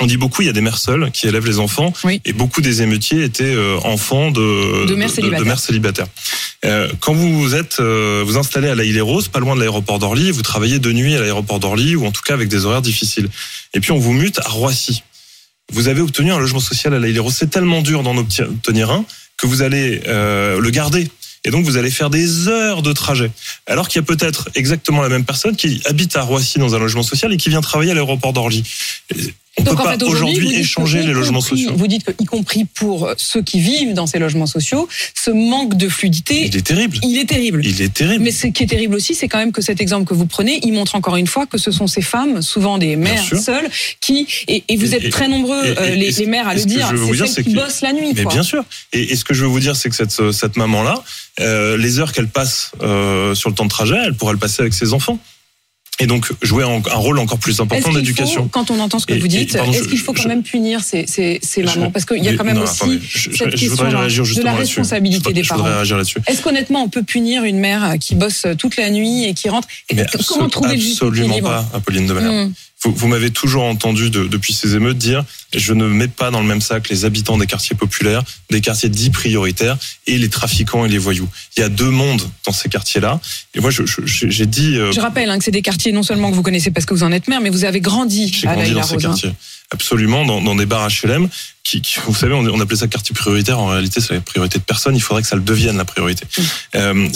On 0.00 0.06
dit 0.06 0.16
beaucoup, 0.16 0.42
il 0.42 0.46
y 0.46 0.48
a 0.48 0.52
des 0.52 0.60
mères 0.60 0.78
seules 0.78 1.10
qui 1.10 1.26
élèvent 1.26 1.46
les 1.46 1.58
enfants, 1.58 1.92
Oui. 2.04 2.20
et 2.24 2.32
beaucoup 2.32 2.60
des 2.60 2.82
émeutiers 2.82 3.22
étaient 3.24 3.44
euh, 3.44 3.78
enfants 3.84 4.30
de, 4.30 4.86
De 4.86 4.94
mères 4.94 5.10
célibataires. 5.10 5.46
mères 5.46 5.58
célibataires. 5.58 6.06
Euh, 6.64 6.88
quand 7.00 7.14
vous 7.14 7.54
êtes 7.54 7.80
euh, 7.80 8.22
vous 8.26 8.36
installez 8.36 8.68
à 8.68 8.74
la 8.74 8.84
Île 8.84 9.00
Rose, 9.00 9.28
pas 9.28 9.40
loin 9.40 9.54
de 9.54 9.60
l'aéroport 9.60 9.98
d'Orly, 9.98 10.30
vous 10.30 10.42
travaillez 10.42 10.78
de 10.78 10.92
nuit 10.92 11.14
à 11.16 11.20
l'aéroport 11.20 11.58
d'Orly, 11.60 11.96
ou 11.96 12.06
en 12.06 12.12
tout 12.12 12.22
cas 12.22 12.34
avec 12.34 12.48
des 12.48 12.64
horaires 12.66 12.82
difficiles. 12.82 13.28
Et 13.74 13.80
puis 13.80 13.92
on 13.92 13.98
vous 13.98 14.12
mute 14.12 14.38
à 14.40 14.48
Roissy. 14.48 15.02
Vous 15.72 15.88
avez 15.88 16.00
obtenu 16.00 16.32
un 16.32 16.38
logement 16.38 16.60
social 16.60 16.92
à 16.94 16.98
la 16.98 17.08
Île 17.08 17.20
Rose. 17.20 17.34
C'est 17.38 17.50
tellement 17.50 17.80
dur 17.80 18.02
d'en 18.02 18.16
obtenir 18.16 18.90
un 18.90 19.04
que 19.36 19.46
vous 19.46 19.62
allez 19.62 20.02
euh, 20.06 20.60
le 20.60 20.70
garder. 20.70 21.08
Et 21.44 21.50
donc 21.50 21.64
vous 21.64 21.78
allez 21.78 21.90
faire 21.90 22.10
des 22.10 22.48
heures 22.48 22.82
de 22.82 22.92
trajet. 22.92 23.30
Alors 23.66 23.88
qu'il 23.88 23.98
y 24.00 24.04
a 24.04 24.06
peut-être 24.06 24.50
exactement 24.54 25.00
la 25.00 25.08
même 25.08 25.24
personne 25.24 25.56
qui 25.56 25.80
habite 25.86 26.14
à 26.16 26.22
Roissy 26.22 26.58
dans 26.58 26.74
un 26.74 26.78
logement 26.78 27.02
social 27.02 27.32
et 27.32 27.38
qui 27.38 27.48
vient 27.48 27.62
travailler 27.62 27.92
à 27.92 27.94
l'aéroport 27.94 28.34
d'Orly. 28.34 28.62
On 29.60 29.62
Donc 29.62 29.76
peut 29.76 29.82
en 29.82 29.84
pas 29.84 29.94
aujourd'hui, 29.96 30.08
vous 30.08 30.12
aujourd'hui 30.16 30.46
dites 30.48 30.54
que, 30.56 30.60
échanger 30.60 31.00
y 31.02 31.06
les 31.06 31.12
logements 31.12 31.38
compris- 31.40 31.58
sociaux. 31.58 31.72
Vous 31.76 31.86
dites 31.86 32.04
que, 32.04 32.12
y 32.18 32.24
compris 32.24 32.64
pour 32.64 33.10
ceux 33.18 33.42
qui 33.42 33.60
vivent 33.60 33.92
dans 33.94 34.06
ces 34.06 34.18
logements 34.18 34.46
sociaux, 34.46 34.88
ce 35.14 35.30
manque 35.30 35.76
de 35.76 35.88
fluidité, 35.88 36.46
Il 36.46 36.56
est 36.56 36.62
terrible. 36.66 36.96
il 37.02 37.18
est 37.18 37.26
terrible. 37.28 37.64
Il 37.64 37.82
est 37.82 37.92
terrible. 37.92 38.24
Mais 38.24 38.30
ce 38.32 38.46
qui 38.46 38.62
est 38.62 38.66
terrible 38.66 38.94
aussi, 38.94 39.14
c'est 39.14 39.28
quand 39.28 39.38
même 39.38 39.52
que 39.52 39.60
cet 39.62 39.80
exemple 39.80 40.06
que 40.06 40.14
vous 40.14 40.26
prenez, 40.26 40.60
il 40.64 40.72
montre 40.72 40.94
encore 40.94 41.16
une 41.16 41.26
fois 41.26 41.46
que 41.46 41.58
ce 41.58 41.70
sont 41.70 41.86
ces 41.86 42.02
femmes, 42.02 42.40
souvent 42.42 42.78
des 42.78 42.96
mères 42.96 43.22
seules, 43.22 43.68
qui 44.00 44.26
et, 44.48 44.64
et 44.68 44.76
vous 44.76 44.92
Et- 44.92 44.96
êtes 44.96 45.04
et- 45.04 45.10
très 45.10 45.28
nombreux, 45.28 45.64
et- 45.66 45.78
euh, 45.78 45.92
et- 45.92 45.96
les, 45.96 46.26
mères 46.26 46.48
à 46.48 46.54
le 46.54 46.60
ce 46.60 46.64
que 46.64 46.70
dire, 46.70 46.86
je 46.90 46.94
veux 46.96 47.00
vous 47.02 47.14
c'est 47.14 47.22
dire, 47.24 47.32
celles 47.32 47.44
qui 47.44 47.54
que- 47.54 47.58
bossent 47.60 47.80
la 47.82 47.92
nuit. 47.92 48.12
Mais 48.14 48.22
quoi. 48.22 48.32
bien 48.32 48.42
sûr. 48.42 48.64
Et, 48.92 49.12
et 49.12 49.16
ce 49.16 49.24
que 49.24 49.34
je 49.34 49.42
veux 49.42 49.48
vous 49.50 49.60
dire, 49.60 49.76
c'est 49.76 49.90
que 49.90 49.96
cette, 49.96 50.32
cette 50.32 50.56
maman-là, 50.56 51.02
euh, 51.40 51.76
les 51.76 51.98
heures 51.98 52.12
qu'elle 52.12 52.28
passe 52.28 52.70
euh, 52.82 53.34
sur 53.34 53.48
le 53.50 53.54
temps 53.54 53.64
de 53.64 53.70
trajet, 53.70 53.96
elle 54.04 54.14
pourrait 54.14 54.32
le 54.32 54.38
passer 54.38 54.60
avec 54.62 54.72
ses 54.74 54.92
enfants. 54.94 55.18
Et 56.00 56.06
donc 56.06 56.30
jouer 56.42 56.64
un, 56.64 56.80
rôle 56.96 57.18
encore 57.18 57.38
plus 57.38 57.60
important 57.60 57.82
qu'il 57.84 57.92
faut, 57.92 57.98
d'éducation. 57.98 58.48
quand 58.48 58.70
on 58.70 58.80
entend 58.80 58.98
ce 58.98 59.06
que 59.06 59.14
Et- 59.14 59.18
vous 59.18 59.28
dites, 59.28 59.54
est-ce 59.54 59.86
qu'il 59.86 59.98
faut 59.98 60.12
quand 60.12 60.22
je- 60.22 60.28
même 60.28 60.42
punir 60.42 60.80
ces, 60.82 61.06
ces, 61.06 61.38
ces 61.42 61.62
mamans 61.62 61.90
Parce 61.90 62.06
qu'il 62.06 62.24
y 62.24 62.28
a 62.28 62.34
quand 62.34 62.44
même 62.44 62.56
non, 62.56 62.62
aussi 62.62 62.82
attendez, 62.82 63.00
je, 63.02 63.30
cette 63.30 63.56
je 63.56 64.34
de 64.34 64.42
la 64.42 64.54
responsabilité 64.54 65.32
des 65.32 65.42
parents. 65.42 65.66
Est-ce 66.26 66.42
qu'honnêtement, 66.42 66.82
on 66.82 66.88
peut 66.88 67.02
punir 67.02 67.44
une 67.44 67.58
mère 67.58 67.94
qui 68.00 68.14
bosse 68.14 68.46
toute 68.58 68.76
la 68.76 68.90
nuit 68.90 69.24
et 69.24 69.34
qui 69.34 69.48
rentre 69.48 69.68
Et 69.90 69.96
Comment 70.26 70.48
trouver 70.48 70.76
le 70.76 70.82
absolument 70.82 71.26
équilibre 71.26 71.48
pas, 71.48 71.68
Apolline 71.74 72.06
de 72.06 72.12
Malherbe. 72.12 72.48
Hmm. 72.48 72.52
Vous, 72.82 72.94
vous 72.94 73.08
m'avez 73.08 73.30
toujours 73.30 73.64
entendu 73.64 74.08
de- 74.08 74.26
depuis 74.26 74.54
ces 74.54 74.74
émeutes 74.74 74.96
dire 74.96 75.22
je 75.54 75.74
ne 75.74 75.86
mets 75.86 76.08
pas 76.08 76.30
dans 76.30 76.40
le 76.40 76.46
même 76.46 76.60
sac 76.62 76.88
les 76.88 77.04
habitants 77.04 77.36
des 77.36 77.46
quartiers 77.46 77.76
populaires, 77.76 78.22
des 78.50 78.60
quartiers 78.62 78.88
dits 78.88 79.10
prioritaires 79.10 79.76
et 80.06 80.16
les 80.16 80.28
trafiquants 80.30 80.84
et 80.86 80.88
les 80.88 80.96
voyous. 80.98 81.28
Il 81.56 81.60
y 81.60 81.62
a 81.62 81.68
deux 81.68 81.90
mondes 81.90 82.22
dans 82.46 82.52
ces 82.52 82.68
quartiers-là. 82.70 83.20
Et 83.54 83.60
moi, 83.60 83.70
je- 83.70 83.82
je- 83.84 84.02
j'ai 84.30 84.46
dit, 84.46 84.76
euh, 84.76 84.92
Je 84.92 85.00
rappelle 85.00 85.28
hein, 85.28 85.38
que 85.38 85.44
c'est 85.44 85.50
des 85.50 85.60
quartiers 85.62 85.92
non 85.92 86.02
seulement 86.02 86.30
que 86.30 86.36
vous 86.36 86.42
connaissez 86.42 86.70
parce 86.70 86.86
que 86.86 86.94
vous 86.94 87.02
en 87.02 87.12
êtes 87.12 87.28
maire, 87.28 87.40
mais 87.42 87.50
vous 87.50 87.64
avez 87.64 87.80
grandi 87.80 88.32
j'ai 88.32 88.46
grandi 88.46 88.72
dans 88.72 88.82
ces 88.82 88.94
hein. 88.94 88.98
quartiers. 88.98 89.32
Absolument, 89.72 90.24
dans, 90.24 90.40
dans 90.40 90.54
des 90.56 90.66
bars 90.66 90.88
HLM 90.88 91.28
qui, 91.64 91.80
qui- 91.82 91.98
vous 92.04 92.14
savez, 92.14 92.32
on, 92.32 92.38
on 92.46 92.60
appelait 92.60 92.78
ça 92.78 92.88
quartier 92.88 93.14
prioritaire. 93.14 93.58
En 93.60 93.66
réalité, 93.66 94.00
c'est 94.00 94.14
la 94.14 94.20
priorité 94.20 94.58
de 94.58 94.64
personne. 94.64 94.96
Il 94.96 95.02
faudrait 95.02 95.22
que 95.22 95.28
ça 95.28 95.36
le 95.36 95.42
devienne 95.42 95.76
la 95.76 95.84
priorité. 95.84 96.24
Mm. 96.38 96.42
Euh, 96.76 97.08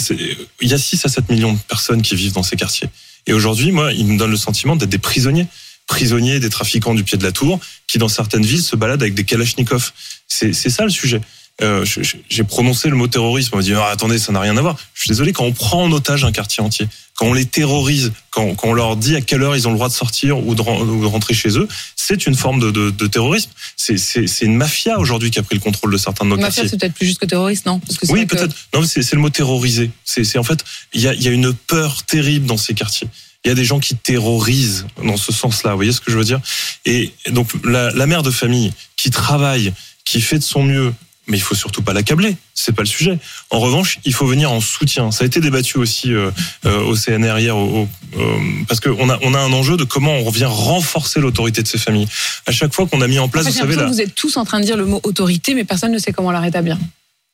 il 0.61 0.67
y 0.69 0.73
a 0.73 0.77
6 0.77 1.03
à 1.05 1.09
7 1.09 1.29
millions 1.29 1.53
de 1.53 1.59
personnes 1.67 2.01
qui 2.01 2.15
vivent 2.15 2.33
dans 2.33 2.43
ces 2.43 2.55
quartiers. 2.55 2.87
Et 3.27 3.33
aujourd'hui, 3.33 3.71
moi, 3.71 3.91
ils 3.93 4.05
me 4.05 4.17
donnent 4.17 4.31
le 4.31 4.37
sentiment 4.37 4.75
d'être 4.75 4.89
des 4.89 4.97
prisonniers. 4.97 5.47
Prisonniers 5.87 6.39
des 6.39 6.49
trafiquants 6.49 6.95
du 6.95 7.03
pied 7.03 7.17
de 7.17 7.23
la 7.23 7.31
tour 7.31 7.59
qui, 7.87 7.97
dans 7.97 8.07
certaines 8.07 8.45
villes, 8.45 8.63
se 8.63 8.75
baladent 8.75 9.01
avec 9.01 9.13
des 9.13 9.23
kalachnikovs. 9.23 9.93
C'est 10.27 10.53
ça 10.53 10.83
le 10.83 10.89
sujet. 10.89 11.21
Euh, 11.61 11.85
J'ai 12.29 12.43
prononcé 12.43 12.89
le 12.89 12.95
mot 12.97 13.07
terrorisme. 13.07 13.51
On 13.53 13.57
m'a 13.57 13.63
dit 13.63 13.73
Ah, 13.73 13.87
attendez, 13.89 14.19
ça 14.19 14.33
n'a 14.33 14.41
rien 14.41 14.57
à 14.57 14.61
voir. 14.61 14.75
Je 14.93 15.01
suis 15.01 15.07
désolé 15.09 15.31
quand 15.31 15.45
on 15.45 15.53
prend 15.53 15.83
en 15.83 15.91
otage 15.93 16.25
un 16.25 16.33
quartier 16.33 16.61
entier, 16.61 16.87
quand 17.13 17.27
on 17.27 17.33
les 17.33 17.45
terrorise, 17.45 18.11
quand, 18.29 18.55
quand 18.55 18.67
on 18.67 18.73
leur 18.73 18.97
dit 18.97 19.15
à 19.15 19.21
quelle 19.21 19.41
heure 19.41 19.55
ils 19.55 19.65
ont 19.65 19.71
le 19.71 19.77
droit 19.77 19.87
de 19.87 19.93
sortir 19.93 20.37
ou 20.45 20.53
de, 20.53 20.61
ren- 20.61 20.81
ou 20.81 21.01
de 21.01 21.05
rentrer 21.05 21.33
chez 21.33 21.57
eux, 21.57 21.67
c'est 21.95 22.25
une 22.27 22.35
forme 22.35 22.59
de, 22.59 22.71
de, 22.71 22.89
de 22.89 23.07
terrorisme. 23.07 23.51
C'est- 23.77 23.95
une 24.41 24.57
mafia 24.57 24.99
aujourd'hui 24.99 25.31
qui 25.31 25.39
a 25.39 25.43
pris 25.43 25.55
le 25.55 25.61
contrôle 25.61 25.93
de 25.93 25.97
certains 25.97 26.25
de 26.25 26.31
nos 26.31 26.35
Mafia, 26.35 26.47
quartiers. 26.63 26.67
c'est 26.69 26.77
peut-être 26.77 26.93
plus 26.93 27.07
juste 27.07 27.19
que 27.19 27.25
terroriste, 27.25 27.65
non? 27.65 27.79
Parce 27.79 27.97
que 27.97 28.05
c'est 28.05 28.11
Oui, 28.11 28.27
que- 28.27 28.35
peut-être. 28.35 28.53
Non, 28.73 28.83
c'est 28.83 29.09
le 29.13 29.19
mot 29.19 29.29
terroriser. 29.29 29.91
C'est 30.03 30.37
en 30.37 30.43
fait, 30.43 30.61
il 30.93 30.99
y 30.99 31.07
a, 31.07 31.13
il 31.13 31.23
y 31.23 31.29
a 31.29 31.31
une 31.31 31.53
peur 31.53 32.03
terrible 32.03 32.47
dans 32.47 32.57
ces 32.57 32.73
quartiers. 32.73 33.07
Il 33.45 33.47
y 33.47 33.51
a 33.51 33.55
des 33.55 33.63
gens 33.63 33.79
qui 33.79 33.95
terrorisent 33.95 34.87
dans 35.05 35.15
ce 35.17 35.31
sens-là. 35.31 35.71
Vous 35.71 35.77
voyez 35.77 35.91
ce 35.93 36.01
que 36.01 36.11
je 36.11 36.17
veux 36.17 36.25
dire? 36.25 36.41
Et 36.83 37.13
donc 37.29 37.49
la, 37.63 37.91
la 37.91 38.07
mère 38.07 38.23
de 38.23 38.31
famille 38.31 38.73
qui 38.97 39.09
travaille, 39.09 39.71
qui 40.03 40.19
fait 40.19 40.39
de 40.39 40.43
son 40.43 40.63
mieux, 40.63 40.93
mais 41.27 41.37
il 41.37 41.41
faut 41.41 41.55
surtout 41.55 41.81
pas 41.81 41.93
l'accabler. 41.93 42.35
C'est 42.53 42.73
pas 42.73 42.81
le 42.83 42.87
sujet. 42.87 43.17
En 43.49 43.59
revanche, 43.59 43.99
il 44.05 44.13
faut 44.13 44.25
venir 44.27 44.51
en 44.51 44.61
soutien. 44.61 45.11
Ça 45.11 45.23
a 45.23 45.27
été 45.27 45.39
débattu 45.39 45.77
aussi 45.77 46.13
euh, 46.13 46.31
euh, 46.65 46.79
au 46.83 46.95
CNR 46.95 47.39
hier, 47.39 47.55
au, 47.57 47.81
au- 47.81 47.89
euh, 48.19 48.37
parce 48.67 48.79
qu'on 48.79 49.09
a 49.09 49.17
on 49.21 49.33
a 49.33 49.39
un 49.39 49.51
enjeu 49.53 49.77
de 49.77 49.83
comment 49.83 50.13
on 50.17 50.23
revient 50.23 50.45
renforcer 50.45 51.19
l'autorité 51.19 51.61
de 51.63 51.67
ces 51.67 51.77
familles. 51.77 52.07
À 52.45 52.51
chaque 52.51 52.73
fois 52.73 52.87
qu'on 52.87 53.01
a 53.01 53.07
mis 53.07 53.19
en 53.19 53.23
En 53.25 53.27
place, 53.29 53.45
fait, 53.45 53.51
vous 53.51 53.57
savez 53.57 53.75
là. 53.75 53.85
vous 53.87 54.01
êtes 54.01 54.15
tous 54.15 54.37
en 54.37 54.45
train 54.45 54.59
de 54.59 54.65
dire 54.65 54.77
le 54.77 54.85
mot 54.85 54.99
autorité, 55.03 55.53
mais 55.55 55.63
personne 55.63 55.91
ne 55.91 55.97
sait 55.99 56.13
comment 56.13 56.31
la 56.31 56.39
rétablir. 56.39 56.77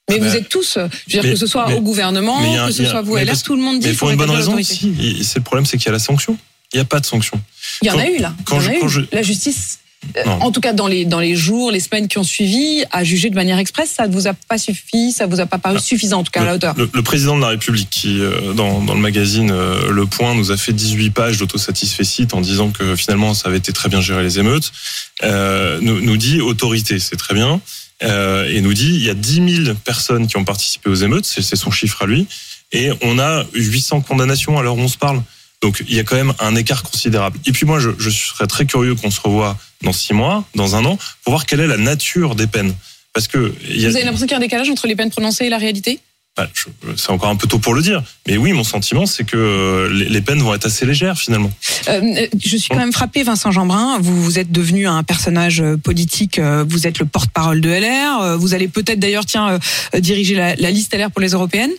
Mais 0.10 0.18
Ah 0.20 0.24
vous 0.24 0.30
bah, 0.32 0.38
êtes 0.38 0.50
tous, 0.50 0.74
je 0.76 0.80
veux 0.82 0.90
dire 1.08 1.24
mais- 1.24 1.30
que 1.34 1.36
ce 1.38 1.46
soit 1.48 1.68
mais- 1.68 1.76
au 1.76 1.82
gouvernement, 1.82 2.40
a 2.40 2.68
que 2.68 2.72
ce 2.74 2.84
a- 2.84 2.90
soit 2.90 3.02
vous 3.02 3.16
LR, 3.18 3.28
parce- 3.28 3.44
tout 3.44 3.56
le 3.56 3.62
monde 3.62 3.80
dit 3.80 3.86
Mais 3.86 3.92
qu'il 3.92 3.98
faut 3.98 4.06
pour 4.08 4.12
une 4.12 4.18
bonne 4.18 4.32
raison. 4.32 4.58
Et 4.58 4.64
C'est 4.64 5.38
le 5.40 5.44
problème, 5.44 5.66
c'est 5.66 5.78
qu'il 5.78 5.86
y 5.86 5.90
a 5.90 5.94
la 5.94 6.00
sanction. 6.00 6.38
Il 6.74 6.78
n'y 6.78 6.82
a 6.82 6.86
pas 6.86 7.00
de 7.02 7.06
sanction. 7.06 7.40
Il 7.82 7.88
y 7.88 7.92
en 7.92 7.94
Quand- 7.96 8.00
a 8.00 8.08
eu 8.10 8.18
là. 8.20 8.34
quand 8.46 8.58
en 8.58 8.80
quand 8.80 8.88
je- 8.88 9.02
La 9.12 9.22
justice, 9.22 9.80
Non. 10.26 10.32
en 10.42 10.52
tout 10.52 10.62
cas 10.62 10.74
dans 10.74 10.88
les 10.88 11.06
dans 11.06 11.20
les 11.20 11.36
jours, 11.36 11.72
les 11.72 11.80
semaines 11.80 12.08
qui 12.08 12.18
ont 12.18 12.24
suivi, 12.24 12.84
a 12.92 13.04
jugé 13.04 13.30
de 13.30 13.36
manière 13.36 13.60
express. 13.60 13.92
Ça 13.96 14.08
ne 14.08 14.14
vous 14.14 14.28
a 14.28 14.34
pas 14.34 14.58
suffi, 14.58 15.12
ça 15.12 15.26
vous 15.28 15.40
a 15.40 15.46
pas 15.46 15.58
paru 15.58 15.76
Ah. 15.78 15.82
suffisant 15.82 16.20
en 16.20 16.24
tout 16.24 16.32
cas 16.32 16.42
à 16.42 16.46
la 16.46 16.56
hauteur. 16.56 16.74
Le, 16.76 16.90
le 16.92 17.04
président 17.04 17.36
de 17.38 17.42
la 17.42 17.50
République, 17.50 17.90
qui 17.90 18.20
euh, 18.20 18.54
dans, 18.54 18.82
dans 18.84 18.94
le 18.96 19.00
magazine 19.00 19.52
euh, 19.52 19.92
Le 19.92 20.06
Point, 20.08 20.36
nous 20.36 20.52
a 20.52 20.58
fait 20.58 20.74
18 20.74 21.12
pages 21.12 21.38
d'autosatisfecit 21.38 22.28
en 22.34 22.42
disant 22.42 22.72
que 22.72 22.96
finalement 22.96 23.34
ça 23.34 23.48
avait 23.48 23.60
été 23.60 23.72
très 23.74 23.90
bien 23.90 24.02
géré 24.02 24.24
les 24.24 24.40
émeutes, 24.40 24.72
euh, 25.24 25.80
nous, 25.82 26.02
nous 26.02 26.18
dit 26.18 26.42
autorité, 26.42 27.00
c'est 27.00 27.16
très 27.16 27.36
bien, 27.36 27.62
euh, 28.04 28.50
et 28.50 28.60
nous 28.62 28.74
dit 28.74 28.90
il 28.96 29.04
y 29.04 29.10
a 29.10 29.14
10 29.14 29.64
000 29.66 29.76
personnes 29.86 30.28
qui 30.28 30.36
ont 30.38 30.44
participé 30.46 30.90
aux 30.90 30.96
émeutes, 30.96 31.26
c'est 31.26 31.56
son 31.56 31.72
chiffre 31.72 32.02
à 32.02 32.06
lui, 32.08 32.28
et 32.72 32.90
on 33.04 33.20
a 33.20 33.46
800 33.54 34.02
condamnations 34.02 34.58
à 34.58 34.64
l'heure 34.64 34.76
où 34.76 34.82
on 34.82 34.88
se 34.88 34.98
parle. 34.98 35.22
Donc 35.62 35.84
il 35.88 35.96
y 35.96 36.00
a 36.00 36.04
quand 36.04 36.16
même 36.16 36.34
un 36.40 36.56
écart 36.56 36.84
considérable. 36.84 37.40
Et 37.46 37.52
puis 37.52 37.66
moi, 37.66 37.80
je, 37.80 37.90
je 37.98 38.10
serais 38.10 38.48
très 38.48 38.66
curieux 38.66 38.96
qu'on 38.96 39.12
se 39.12 39.22
revoie 39.22 39.58
dans 39.84 39.94
six 39.94 40.14
mois, 40.14 40.44
dans 40.56 40.76
un 40.76 40.86
an, 40.86 40.98
pour 41.24 41.34
voir 41.34 41.46
quelle 41.46 41.60
est 41.60 41.68
la 41.68 41.78
nature 41.78 42.36
des 42.36 42.48
peines. 42.48 42.74
Parce 43.14 43.28
que 43.28 43.54
y 43.68 43.86
a, 43.86 43.90
Vous 43.90 43.96
avez 43.96 44.06
l'impression 44.06 44.26
qu'il 44.26 44.32
y 44.32 44.36
a 44.36 44.38
un 44.38 44.42
décalage 44.42 44.70
entre 44.70 44.88
les 44.88 44.96
peines 44.96 45.10
prononcées 45.12 45.46
et 45.46 45.50
la 45.50 45.58
réalité? 45.58 46.00
Bah, 46.38 46.48
c'est 46.96 47.10
encore 47.10 47.28
un 47.28 47.36
peu 47.36 47.46
tôt 47.46 47.60
pour 47.60 47.74
le 47.74 47.82
dire, 47.82 48.02
mais 48.26 48.38
oui, 48.38 48.54
mon 48.54 48.64
sentiment, 48.64 49.06
c'est 49.06 49.26
que 49.26 49.36
euh, 49.36 49.90
les, 49.94 50.08
les 50.08 50.22
peines 50.22 50.42
vont 50.42 50.54
être 50.54 50.66
assez 50.66 50.86
légères 50.86 51.20
finalement. 51.20 51.52
Euh, 51.90 52.26
je 52.42 52.56
suis 52.56 52.70
quand 52.70 52.78
même 52.78 52.94
frappé, 52.94 53.22
Vincent 53.24 53.52
Jeanbrun. 53.52 54.00
Vous, 54.00 54.24
vous 54.24 54.40
êtes 54.40 54.50
devenu 54.50 54.88
un 54.88 55.04
personnage 55.04 55.60
euh, 55.60 55.76
politique. 55.76 56.40
Vous 56.40 56.88
êtes 56.88 57.00
le 57.00 57.06
porte-parole 57.06 57.60
de 57.60 57.70
LR. 57.70 58.38
Vous 58.38 58.54
allez 58.54 58.70
peut-être 58.70 59.00
d'ailleurs, 59.00 59.26
tiens, 59.26 59.60
diriger 59.94 60.36
la, 60.36 60.56
la 60.56 60.72
liste 60.72 60.96
LR 60.96 61.12
pour 61.12 61.20
les 61.20 61.32
européennes. 61.32 61.72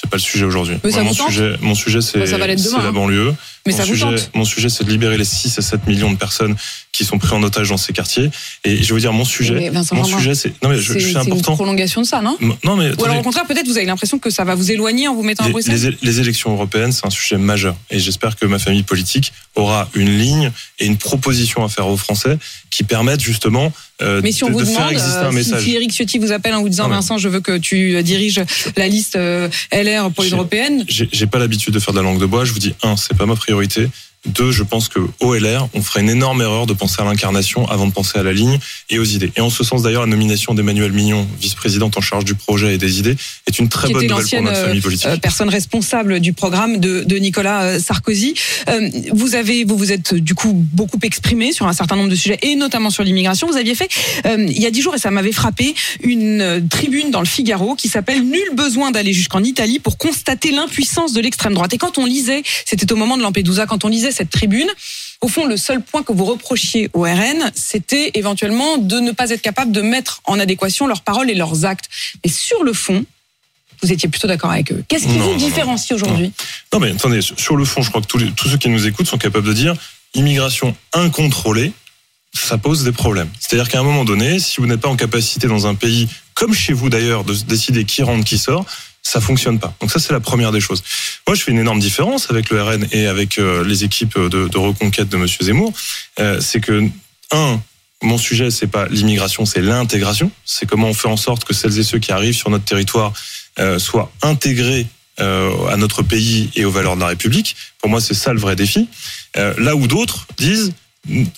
C'est 0.00 0.08
pas 0.08 0.16
le 0.16 0.22
sujet 0.22 0.44
aujourd'hui. 0.44 0.76
Mon 0.84 1.12
sujet, 1.12 1.54
mon 1.60 1.74
sujet, 1.74 2.00
c'est 2.00 2.20
Bah, 2.20 2.46
la 2.46 2.54
hein. 2.54 2.92
banlieue. 2.92 3.34
Mais 3.66 3.72
mon 3.72 3.78
ça 3.78 3.84
sujet, 3.84 4.06
mon 4.32 4.44
sujet, 4.44 4.68
c'est 4.68 4.84
de 4.84 4.90
libérer 4.90 5.18
les 5.18 5.24
6 5.24 5.58
à 5.58 5.62
7 5.62 5.88
millions 5.88 6.12
de 6.12 6.16
personnes 6.16 6.54
qui 6.92 7.04
sont 7.04 7.18
pris 7.18 7.34
en 7.34 7.42
otage 7.42 7.68
dans 7.68 7.76
ces 7.76 7.92
quartiers. 7.92 8.30
Et 8.64 8.82
je 8.82 8.94
veux 8.94 9.00
dire, 9.00 9.12
mon 9.12 9.24
sujet, 9.24 9.70
Vincent 9.70 9.96
mon 9.96 10.04
sujet, 10.04 10.34
c'est 10.36 10.52
non 10.62 10.70
mais 10.70 10.78
je, 10.78 10.98
je 10.98 11.08
une 11.08 11.42
prolongation 11.42 12.00
de 12.00 12.06
ça, 12.06 12.22
non? 12.22 12.36
Non 12.64 12.76
mais 12.76 12.90
Ou 12.98 13.04
alors 13.04 13.18
au 13.18 13.22
contraire, 13.22 13.44
peut-être 13.46 13.66
vous 13.66 13.76
avez 13.76 13.86
l'impression 13.86 14.18
que 14.18 14.30
ça 14.30 14.44
va 14.44 14.54
vous 14.54 14.70
éloigner 14.70 15.08
en 15.08 15.14
vous 15.14 15.22
mettant 15.22 15.44
à 15.44 15.46
Les, 15.48 15.52
Bruxelles. 15.52 15.96
les 16.00 16.20
élections 16.20 16.52
européennes, 16.52 16.92
c'est 16.92 17.06
un 17.06 17.10
sujet 17.10 17.36
majeur. 17.36 17.76
Et 17.90 17.98
j'espère 17.98 18.36
que 18.36 18.46
ma 18.46 18.58
famille 18.58 18.84
politique 18.84 19.32
aura 19.54 19.88
une 19.94 20.16
ligne 20.16 20.50
et 20.78 20.86
une 20.86 20.96
proposition 20.96 21.64
à 21.64 21.68
faire 21.68 21.88
aux 21.88 21.96
Français 21.96 22.38
qui 22.70 22.84
permettent 22.84 23.20
justement 23.22 23.72
euh, 24.02 24.20
Mais 24.22 24.30
si 24.30 24.44
on 24.44 24.48
de, 24.48 24.52
vous 24.52 24.60
de 24.60 24.64
faire 24.64 24.78
demande, 24.78 24.92
exister 24.92 25.18
euh, 25.18 25.26
un 25.26 25.30
si, 25.30 25.36
message. 25.36 25.64
si 25.64 25.74
Eric 25.74 25.90
Ciotti 25.90 26.18
vous 26.18 26.32
appelle 26.32 26.54
en 26.54 26.60
vous 26.62 26.68
disant 26.68 26.84
Non, 26.84 26.96
Vincent, 26.96 27.18
je 27.18 27.28
veux 27.28 27.40
que 27.40 27.58
tu 27.58 27.96
euh, 27.96 28.02
diriges 28.02 28.40
la 28.76 28.86
liste 28.86 29.16
euh, 29.16 29.48
Pour 30.14 30.24
j'ai 30.88 31.26
pas 31.26 31.38
l'habitude 31.38 31.74
de 31.74 31.78
faire 31.78 31.94
de 31.94 31.98
la 31.98 32.04
langue 32.04 32.20
de 32.20 32.26
bois. 32.26 32.44
Je 32.44 32.52
vous 32.52 32.58
dis, 32.58 32.74
un, 32.82 32.96
c'est 32.96 33.16
pas 33.16 33.26
ma 33.26 33.36
priorité. 33.36 33.88
Deux, 34.28 34.52
je 34.52 34.62
pense 34.62 34.88
que 34.88 35.00
au 35.20 35.34
LR, 35.34 35.68
on 35.74 35.82
ferait 35.82 36.00
une 36.00 36.10
énorme 36.10 36.42
erreur 36.42 36.66
de 36.66 36.72
penser 36.72 37.00
à 37.00 37.04
l'incarnation 37.04 37.68
avant 37.68 37.86
de 37.86 37.92
penser 37.92 38.18
à 38.18 38.22
la 38.22 38.32
ligne 38.32 38.58
et 38.90 38.98
aux 38.98 39.04
idées. 39.04 39.32
Et 39.36 39.40
en 39.40 39.50
ce 39.50 39.64
sens, 39.64 39.82
d'ailleurs, 39.82 40.02
la 40.02 40.08
nomination 40.08 40.54
d'Emmanuel 40.54 40.92
Mignon, 40.92 41.26
vice-présidente 41.40 41.96
en 41.96 42.00
charge 42.00 42.24
du 42.24 42.34
projet 42.34 42.74
et 42.74 42.78
des 42.78 42.98
idées, 42.98 43.16
est 43.46 43.58
une 43.58 43.68
très 43.68 43.88
bonne 43.90 44.06
nouvelle 44.06 44.26
pour 44.26 44.42
notre 44.42 44.60
famille 44.64 44.80
politique. 44.80 45.06
euh, 45.06 45.16
personne 45.16 45.48
responsable 45.48 46.20
du 46.20 46.32
programme 46.32 46.78
de, 46.78 47.04
de 47.04 47.16
Nicolas 47.16 47.62
euh, 47.62 47.78
Sarkozy. 47.78 48.34
Euh, 48.68 48.88
vous 49.12 49.34
avez, 49.34 49.64
vous 49.64 49.76
vous 49.76 49.92
êtes 49.92 50.14
du 50.14 50.34
coup 50.34 50.52
beaucoup 50.72 50.98
exprimé 51.02 51.52
sur 51.52 51.66
un 51.66 51.72
certain 51.72 51.96
nombre 51.96 52.10
de 52.10 52.14
sujets 52.14 52.38
et 52.42 52.54
notamment 52.56 52.90
sur 52.90 53.02
l'immigration. 53.02 53.46
Vous 53.48 53.56
aviez 53.56 53.74
fait 53.74 53.88
euh, 54.26 54.46
il 54.48 54.60
y 54.60 54.66
a 54.66 54.70
dix 54.70 54.82
jours 54.82 54.94
et 54.94 54.98
ça 54.98 55.10
m'avait 55.10 55.32
frappé 55.32 55.74
une 56.02 56.40
euh, 56.40 56.60
tribune 56.68 57.10
dans 57.10 57.20
le 57.20 57.26
Figaro 57.26 57.74
qui 57.74 57.88
s'appelle 57.88 58.22
Nul 58.22 58.50
besoin 58.54 58.90
d'aller 58.90 59.12
jusqu'en 59.12 59.42
Italie 59.42 59.78
pour 59.78 59.98
constater 59.98 60.50
l'impuissance 60.50 61.12
de 61.12 61.20
l'extrême 61.20 61.54
droite. 61.54 61.72
Et 61.74 61.78
quand 61.78 61.98
on 61.98 62.04
lisait, 62.06 62.42
c'était 62.64 62.92
au 62.92 62.96
moment 62.96 63.16
de 63.16 63.22
Lampedusa, 63.22 63.66
quand 63.66 63.84
on 63.84 63.88
lisait 63.88 64.12
cette 64.18 64.30
tribune, 64.30 64.68
Au 65.20 65.26
fond, 65.26 65.46
le 65.46 65.56
seul 65.56 65.80
point 65.82 66.04
que 66.04 66.12
vous 66.12 66.24
reprochiez 66.24 66.90
au 66.92 67.00
RN, 67.02 67.50
c'était 67.54 68.12
éventuellement 68.14 68.78
de 68.78 69.00
ne 69.00 69.10
pas 69.10 69.30
être 69.30 69.42
capable 69.42 69.72
de 69.72 69.80
mettre 69.80 70.20
en 70.26 70.38
adéquation 70.38 70.86
leurs 70.86 71.00
paroles 71.02 71.28
et 71.28 71.34
leurs 71.34 71.64
actes. 71.64 71.88
Mais 72.24 72.30
sur 72.30 72.62
le 72.62 72.72
fond, 72.72 73.04
vous 73.82 73.90
étiez 73.92 74.08
plutôt 74.08 74.28
d'accord 74.28 74.52
avec 74.52 74.70
eux. 74.70 74.84
Qu'est-ce 74.86 75.06
qui 75.08 75.18
vous 75.18 75.34
différencie 75.34 75.90
aujourd'hui? 75.92 76.32
Non, 76.72 76.78
mais 76.78 76.90
attendez, 76.92 77.20
sur 77.20 77.56
le 77.56 77.64
fond, 77.64 77.82
je 77.82 77.88
crois 77.90 78.00
que 78.00 78.06
tous, 78.06 78.18
les- 78.18 78.30
tous 78.30 78.48
ceux 78.48 78.58
qui 78.58 78.68
nous 78.68 78.86
écoutent 78.86 79.08
sont 79.08 79.18
capables 79.18 79.46
de 79.46 79.52
dire 79.52 79.74
immigration 80.14 80.76
incontrôlée, 80.92 81.72
ça 82.32 82.56
pose 82.58 82.84
des 82.84 82.92
problèmes. 82.92 83.28
C'est-à-dire 83.40 83.68
qu'à 83.68 83.80
un 83.80 83.82
moment 83.82 84.04
donné, 84.04 84.38
si 84.38 84.60
vous 84.60 84.66
n'êtes 84.66 84.80
pas 84.80 84.88
en 84.88 84.96
capacité 84.96 85.48
dans 85.48 85.66
un 85.66 85.74
pays, 85.74 86.08
comme 86.34 86.54
chez 86.54 86.72
vous 86.74 86.90
d'ailleurs, 86.90 87.24
de 87.24 87.34
décider 87.34 87.84
qui 87.84 88.02
rentre, 88.04 88.24
qui 88.24 88.38
sort, 88.38 88.64
ça 89.02 89.20
fonctionne 89.20 89.58
pas. 89.58 89.74
Donc 89.80 89.90
ça, 89.90 89.98
c'est 89.98 90.12
la 90.12 90.20
première 90.20 90.52
des 90.52 90.60
choses. 90.60 90.82
Moi, 91.26 91.34
je 91.34 91.42
fais 91.42 91.50
une 91.50 91.58
énorme 91.58 91.78
différence 91.78 92.30
avec 92.30 92.50
le 92.50 92.62
RN 92.62 92.86
et 92.92 93.06
avec 93.06 93.38
euh, 93.38 93.64
les 93.64 93.84
équipes 93.84 94.18
de, 94.18 94.58
reconquête 94.58 95.08
de 95.08 95.16
Monsieur 95.16 95.44
Zemmour. 95.44 95.72
Euh, 96.20 96.40
c'est 96.40 96.60
que, 96.60 96.84
un, 97.30 97.60
mon 98.02 98.18
sujet, 98.18 98.50
c'est 98.50 98.66
pas 98.66 98.86
l'immigration, 98.88 99.44
c'est 99.46 99.62
l'intégration. 99.62 100.30
C'est 100.44 100.66
comment 100.66 100.88
on 100.88 100.94
fait 100.94 101.08
en 101.08 101.16
sorte 101.16 101.44
que 101.44 101.54
celles 101.54 101.78
et 101.78 101.82
ceux 101.82 101.98
qui 101.98 102.12
arrivent 102.12 102.36
sur 102.36 102.50
notre 102.50 102.64
territoire 102.64 103.12
euh, 103.58 103.78
soient 103.78 104.10
intégrés 104.22 104.86
à 105.20 105.76
notre 105.76 106.04
pays 106.04 106.48
et 106.54 106.64
aux 106.64 106.70
valeurs 106.70 106.94
de 106.94 107.00
la 107.00 107.08
République. 107.08 107.56
Pour 107.80 107.90
moi, 107.90 108.00
c'est 108.00 108.14
ça 108.14 108.32
le 108.32 108.38
vrai 108.38 108.54
défi. 108.54 108.88
Là 109.34 109.74
où 109.74 109.88
d'autres 109.88 110.28
disent, 110.36 110.72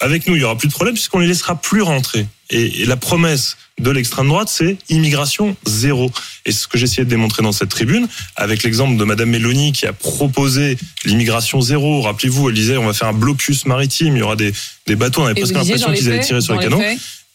avec 0.00 0.26
nous, 0.26 0.36
il 0.36 0.40
y 0.40 0.44
aura 0.44 0.56
plus 0.56 0.68
de 0.68 0.72
problème 0.72 0.94
puisqu'on 0.94 1.18
les 1.18 1.26
laissera 1.26 1.60
plus 1.60 1.82
rentrer. 1.82 2.26
Et, 2.50 2.82
et 2.82 2.84
la 2.86 2.96
promesse 2.96 3.56
de 3.78 3.90
l'extrême 3.90 4.28
droite, 4.28 4.48
c'est 4.50 4.76
immigration 4.88 5.56
zéro. 5.66 6.10
Et 6.44 6.52
ce 6.52 6.66
que 6.66 6.78
j'essayais 6.78 7.04
de 7.04 7.10
démontrer 7.10 7.42
dans 7.42 7.52
cette 7.52 7.68
tribune, 7.68 8.08
avec 8.36 8.62
l'exemple 8.62 8.96
de 8.96 9.04
Madame 9.04 9.30
Mélanie 9.30 9.72
qui 9.72 9.86
a 9.86 9.92
proposé 9.92 10.76
l'immigration 11.04 11.60
zéro. 11.60 12.02
Rappelez-vous, 12.02 12.48
elle 12.48 12.54
disait, 12.54 12.76
on 12.76 12.86
va 12.86 12.92
faire 12.92 13.08
un 13.08 13.12
blocus 13.12 13.66
maritime, 13.66 14.16
il 14.16 14.20
y 14.20 14.22
aura 14.22 14.36
des, 14.36 14.52
des 14.86 14.96
bateaux, 14.96 15.22
on 15.22 15.24
avait 15.24 15.38
Et 15.38 15.42
presque 15.42 15.54
l'impression 15.54 15.92
qu'ils 15.92 16.08
allaient 16.08 16.20
tirer 16.20 16.40
sur 16.40 16.54
les 16.54 16.60
les 16.60 16.64
canons 16.64 16.82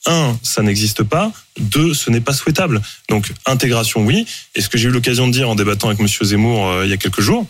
un, 0.06 0.38
ça 0.43 0.62
n'existe 0.62 1.04
pas. 1.04 1.32
Deux, 1.60 1.93
ce 1.93 2.10
n'est 2.10 2.21
pas 2.21 2.34
souhaitable. 2.34 2.82
Donc, 3.10 3.32
intégration, 3.45 4.02
oui. 4.02 4.26
Et 4.54 4.62
ce 4.62 4.69
que 4.69 4.78
j'ai 4.78 4.88
eu 4.88 4.91
l'occasion 4.91 5.28
de 5.28 5.34
dire 5.34 5.50
en 5.50 5.56
débattant 5.56 5.88
avec 5.88 6.00
Monsieur 6.00 6.26
Zemmour 6.26 6.67
euh, 6.67 6.86
il 6.86 6.89
y 6.89 6.93
a 6.93 6.98
quelques 6.98 7.21
jours, 7.21 7.48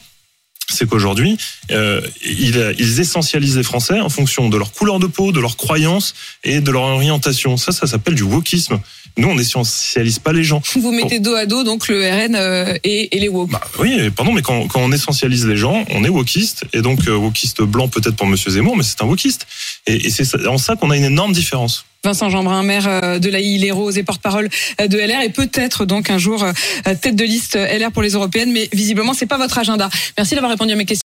c'est 0.69 0.87
qu'aujourd'hui, 0.87 1.37
euh, 1.71 2.01
ils, 2.23 2.75
ils 2.79 2.99
essentialisent 2.99 3.57
les 3.57 3.63
Français 3.63 3.99
en 3.99 4.09
fonction 4.09 4.49
de 4.49 4.57
leur 4.57 4.71
couleur 4.71 4.99
de 4.99 5.07
peau, 5.07 5.31
de 5.31 5.39
leurs 5.39 5.57
croyances 5.57 6.13
et 6.43 6.59
de 6.59 6.71
leur 6.71 6.83
orientation. 6.83 7.57
Ça, 7.57 7.71
ça 7.71 7.87
s'appelle 7.87 8.15
du 8.15 8.23
wokisme. 8.23 8.79
Nous, 9.17 9.29
on 9.29 9.35
n'essentialise 9.35 10.19
pas 10.19 10.33
les 10.33 10.43
gens. 10.43 10.61
Vous 10.75 10.91
mettez 10.91 11.19
dos 11.19 11.35
à 11.35 11.45
dos 11.45 11.63
donc 11.63 11.87
le 11.87 12.01
RN 12.01 12.35
euh, 12.35 12.77
et, 12.83 13.15
et 13.15 13.19
les 13.19 13.29
woke. 13.29 13.51
Bah, 13.51 13.61
oui, 13.79 14.09
pardon, 14.09 14.33
mais 14.33 14.41
quand, 14.41 14.67
quand 14.67 14.81
on 14.81 14.91
essentialise 14.91 15.45
les 15.45 15.57
gens, 15.57 15.85
on 15.91 16.03
est 16.03 16.09
wokiste. 16.09 16.65
Et 16.73 16.81
donc, 16.81 17.07
euh, 17.07 17.15
wokiste 17.15 17.61
blanc 17.61 17.87
peut-être 17.87 18.15
pour 18.15 18.27
Monsieur 18.27 18.51
Zemmour, 18.51 18.75
mais 18.75 18.83
c'est 18.83 19.01
un 19.01 19.05
wokiste. 19.05 19.47
Et, 19.87 20.07
et 20.07 20.09
c'est 20.09 20.47
en 20.47 20.57
ça 20.57 20.75
qu'on 20.75 20.89
a 20.89 20.97
une 20.97 21.05
énorme 21.05 21.31
différence. 21.31 21.85
Vincent 22.05 22.29
Jeanbrun, 22.29 22.61
maire 22.61 22.87
euh, 22.87 23.17
de 23.17 23.29
la 23.31 23.39
les 23.39 23.71
Roses 23.71 23.97
et 23.97 24.03
porte-parole 24.03 24.47
euh, 24.79 24.87
de 24.87 24.97
LR 24.97 25.21
et 25.21 25.29
peut-être 25.29 25.85
donc 25.85 26.11
un 26.11 26.19
jour 26.19 26.43
euh, 26.43 26.53
tête 27.01 27.15
de 27.15 27.23
liste 27.23 27.55
LR 27.55 27.91
pour 27.91 28.03
les 28.03 28.11
européennes, 28.11 28.51
mais 28.51 28.69
visiblement 28.73 29.15
c'est 29.15 29.25
pas 29.25 29.37
votre 29.37 29.57
agenda. 29.57 29.89
Merci 30.15 30.35
d'avoir 30.35 30.51
répondu 30.51 30.71
à 30.71 30.75
mes 30.75 30.85
questions. 30.85 30.93